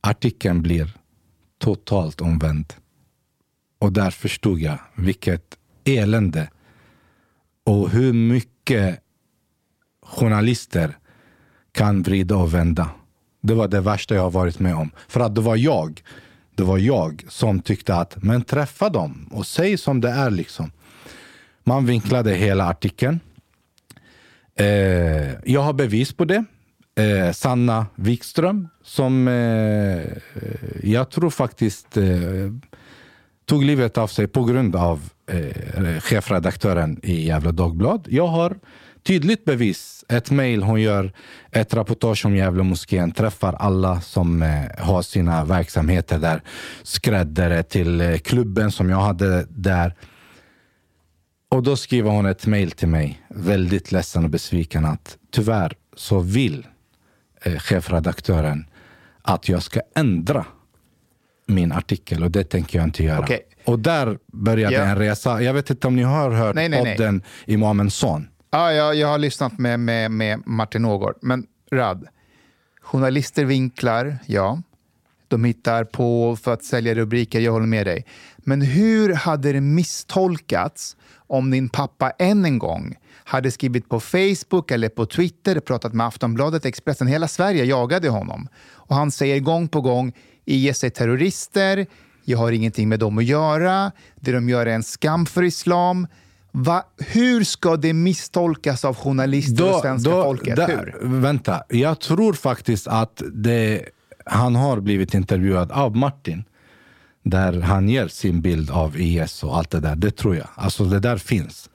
[0.00, 0.96] Artikeln blir
[1.58, 2.74] totalt omvänd.
[3.78, 6.50] Och där förstod jag vilket elände
[7.64, 9.00] och hur mycket
[10.02, 10.98] journalister
[11.72, 12.90] kan vrida och vända.
[13.40, 14.90] Det var det värsta jag har varit med om.
[15.08, 16.02] För att det var jag
[16.58, 20.30] det var jag som tyckte att men träffa dem och säg som det är.
[20.30, 20.70] liksom.
[21.64, 23.20] Man vinklade hela artikeln.
[24.54, 24.66] Eh,
[25.44, 26.44] jag har bevis på det.
[26.98, 30.02] Eh, Sanna Wikström som eh, eh,
[30.82, 32.04] jag tror faktiskt eh,
[33.46, 38.06] tog livet av sig på grund av eh, chefredaktören i Gävle Dagblad.
[38.10, 38.58] Jag har
[39.02, 40.04] tydligt bevis.
[40.08, 41.12] Ett mejl hon gör,
[41.50, 46.42] ett reportage om Gävle moskén, träffar alla som eh, har sina verksamheter där.
[46.82, 49.94] Skräddare till eh, klubben som jag hade där.
[51.50, 56.18] Och då skriver hon ett mejl till mig, väldigt ledsen och besviken att tyvärr så
[56.18, 56.66] vill
[57.58, 58.66] chefredaktören
[59.22, 60.46] att jag ska ändra
[61.46, 63.20] min artikel och det tänker jag inte göra.
[63.20, 63.40] Okej.
[63.64, 64.82] Och där började Ja.
[64.82, 65.42] en resa.
[65.42, 66.96] Jag vet inte om ni har hört Nej, nej, nej.
[66.96, 68.28] podden Imamens son.
[68.50, 71.14] Ja, jag, jag har lyssnat med, med, med Martin Ågård.
[71.22, 72.08] Men Rad,
[72.82, 74.62] journalister vinklar, ja.
[75.28, 78.06] De hittar på för att sälja rubriker, jag håller med dig.
[78.38, 82.94] Men hur hade det misstolkats om din pappa än en gång
[83.28, 88.48] hade skrivit på Facebook eller på Twitter, pratat med Aftonbladet, Expressen, hela Sverige jagade honom.
[88.72, 90.12] Och han säger gång på gång,
[90.44, 91.86] IS är terrorister,
[92.24, 96.06] jag har ingenting med dem att göra, det de gör är en skam för islam.
[96.52, 96.82] Va?
[96.98, 100.56] Hur ska det misstolkas av journalister och svenska folket?
[100.56, 100.94] där-?
[101.00, 103.84] Vänta, jag tror faktiskt att det,
[104.26, 106.44] han har blivit intervjuad av Martin.
[107.22, 109.96] Där han ger sin bild av IS och allt det där.
[109.96, 110.46] Det tror jag.
[110.54, 111.70] Alltså det där finns.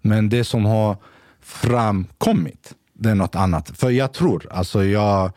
[0.00, 0.96] Men det som har
[1.40, 3.70] framkommit, det är något annat.
[3.78, 5.32] För jag tror, alltså jag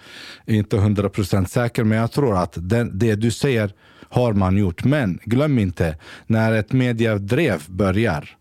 [0.45, 3.74] är inte hundra procent säker, men jag tror att det, det du säger
[4.09, 4.84] har man gjort.
[4.84, 5.97] Men glöm inte,
[6.28, 8.38] när ett mediedrev börjar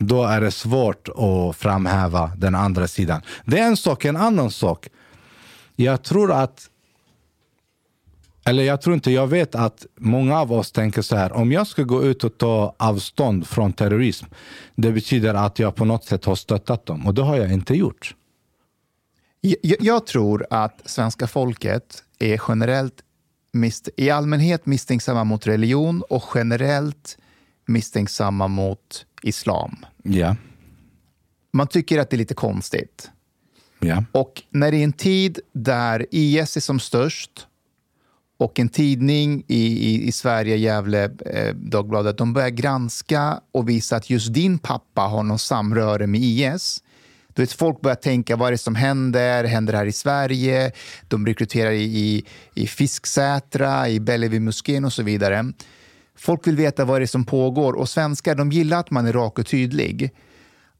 [0.00, 3.22] då är det svårt att framhäva den andra sidan.
[3.44, 4.04] Det är en sak.
[4.04, 4.88] En annan sak.
[5.76, 6.66] Jag tror att
[8.50, 11.32] eller jag tror inte, jag vet att många av oss tänker så här.
[11.32, 14.26] Om jag ska gå ut och ta avstånd från terrorism.
[14.74, 17.06] Det betyder att jag på något sätt har stöttat dem.
[17.06, 18.14] Och det har jag inte gjort.
[19.40, 23.02] Jag, jag tror att svenska folket är generellt
[23.96, 27.18] i allmänhet misstänksamma mot religion och generellt
[27.66, 29.76] misstänksamma mot islam.
[30.02, 30.36] Ja.
[31.52, 33.10] Man tycker att det är lite konstigt.
[33.78, 34.04] Ja.
[34.12, 37.46] Och när det är en tid där IS är som störst
[38.40, 43.96] och en tidning i, i, i Sverige, Gävle eh, Dagbladet, de börjar granska och visa
[43.96, 46.82] att just din pappa har någon samröre med IS.
[47.34, 49.44] Du vet, folk börjar tänka, vad är det som händer?
[49.44, 50.72] Händer det här i Sverige?
[51.08, 52.24] De rekryterar i, i,
[52.54, 55.52] i Fisksätra, i Bellevue-moskén och så vidare.
[56.16, 59.12] Folk vill veta vad det är som pågår och svenskar de gillar att man är
[59.12, 60.10] rak och tydlig.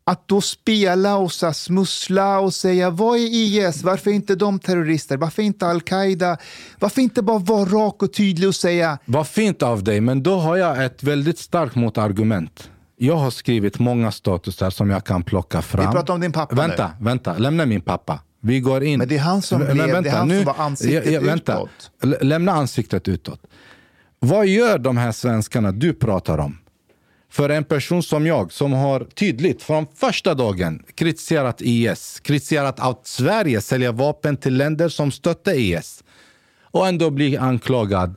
[0.05, 3.83] Att då spela och så smussla och säga vad är IS?
[3.83, 5.17] Varför är inte de terrorister?
[5.17, 6.37] Varför inte al-Qaida?
[6.79, 8.99] Varför inte bara vara rak och tydlig och säga...
[9.05, 12.71] Vad fint av dig, men då har jag ett väldigt starkt motargument.
[12.97, 15.87] Jag har skrivit många statusar som jag kan plocka fram.
[15.87, 17.05] Vi pratar om din pappa Vänta, nu.
[17.05, 17.39] vänta.
[17.39, 18.21] Lämna min pappa.
[18.41, 18.99] Vi går in.
[18.99, 21.21] Men det är han som, blev, vänta, det är han nu, som var ansiktet ja,
[21.21, 21.53] vänta.
[21.53, 22.23] utåt.
[22.23, 23.41] Lämna ansiktet utåt.
[24.19, 26.59] Vad gör de här svenskarna du pratar om?
[27.31, 33.07] För en person som jag, som har tydligt från första dagen kritiserat IS, kritiserat att
[33.07, 36.05] Sverige säljer vapen till länder som stöttar IS
[36.62, 38.14] och ändå blir anklagad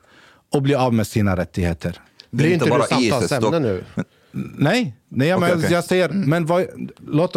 [0.52, 2.00] och blir av med sina rättigheter.
[2.30, 3.84] Blir inte, inte du samtalsämne nu?
[4.58, 5.72] Nej, nej men, okej.
[5.72, 6.64] jag säger, men vad,
[7.06, 7.36] låt,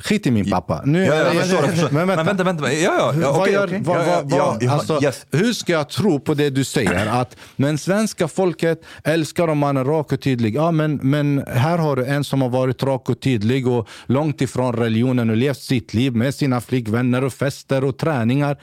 [0.00, 0.82] skit i min pappa.
[0.84, 1.90] Nu, Ja, ja, jag men- förstår, jag förstår.
[1.90, 2.24] Men vänta.
[2.24, 2.72] Men vänta, vänta.
[2.72, 5.26] Ja, ja, okej, gör, vad, Ja, ja, vad, vad, ja, ja, alltså, yes.
[5.30, 7.06] Hur ska jag tro på det du säger?
[7.06, 10.54] Att men svenska folket älskar om man är rak och tydlig.
[10.56, 14.40] Ja, men, men här har du en som har varit rak och tydlig och långt
[14.40, 18.56] ifrån religionen och levt sitt liv med sina flickvänner och fester och träningar.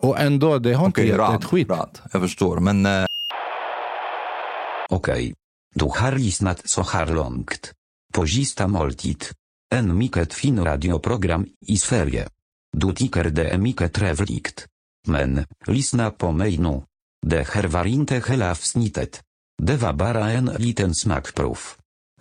[0.00, 1.68] Och ändå, det har inte gett Rad, ett skit.
[1.70, 2.60] Rad, jag förstår.
[2.60, 3.04] Men eh,
[4.88, 5.34] Okej.
[5.78, 7.72] Du har lyssnat så här långt.
[8.14, 9.24] På sista måltid.
[9.74, 12.28] En mycket fin radioprogram i Sverige.
[12.76, 14.66] Du tycker det är mycket trevligt.
[15.08, 16.82] Men, lyssna på mig nu.
[17.26, 19.22] Det här var inte hela avsnittet.
[19.62, 21.58] Det var bara en liten smakprov.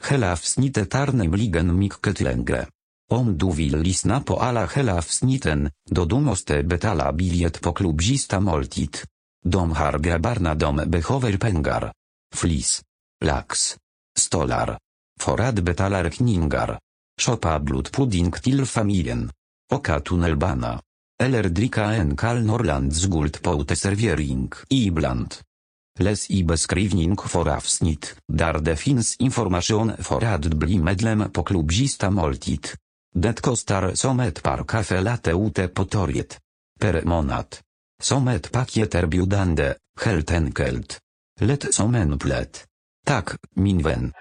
[0.10, 2.68] Hela avsnittet är nämligen mycket längre.
[3.12, 8.40] Om du vill lyssna på alla hela avsnitten, då du måste betala biljet på klubbista
[8.40, 8.98] måltid.
[9.46, 11.92] De har grabbarna de behöver pengar.
[12.36, 12.82] Flis.
[13.24, 13.78] Lax.
[14.18, 14.78] Stolar.
[15.22, 16.12] För att betala
[17.22, 19.32] Shopa blut blodpudding till familjen.
[19.74, 20.82] Oka tunnelbana.
[21.24, 25.36] Eller dricka en kall Norrlands guldpåteservering ibland.
[26.00, 32.10] Läs i beskrivning för avsnitt, där det finns information för att bli medlem på klubzista
[32.12, 32.68] måltid.
[33.16, 36.40] Det kostar som ett par kaffe latte ute på torget.
[36.80, 37.58] Per månad.
[38.02, 41.00] Som ett paket erbjudande, helt enkelt.
[41.40, 42.66] Lätt som en plätt.
[43.06, 44.12] Tak, Minwen.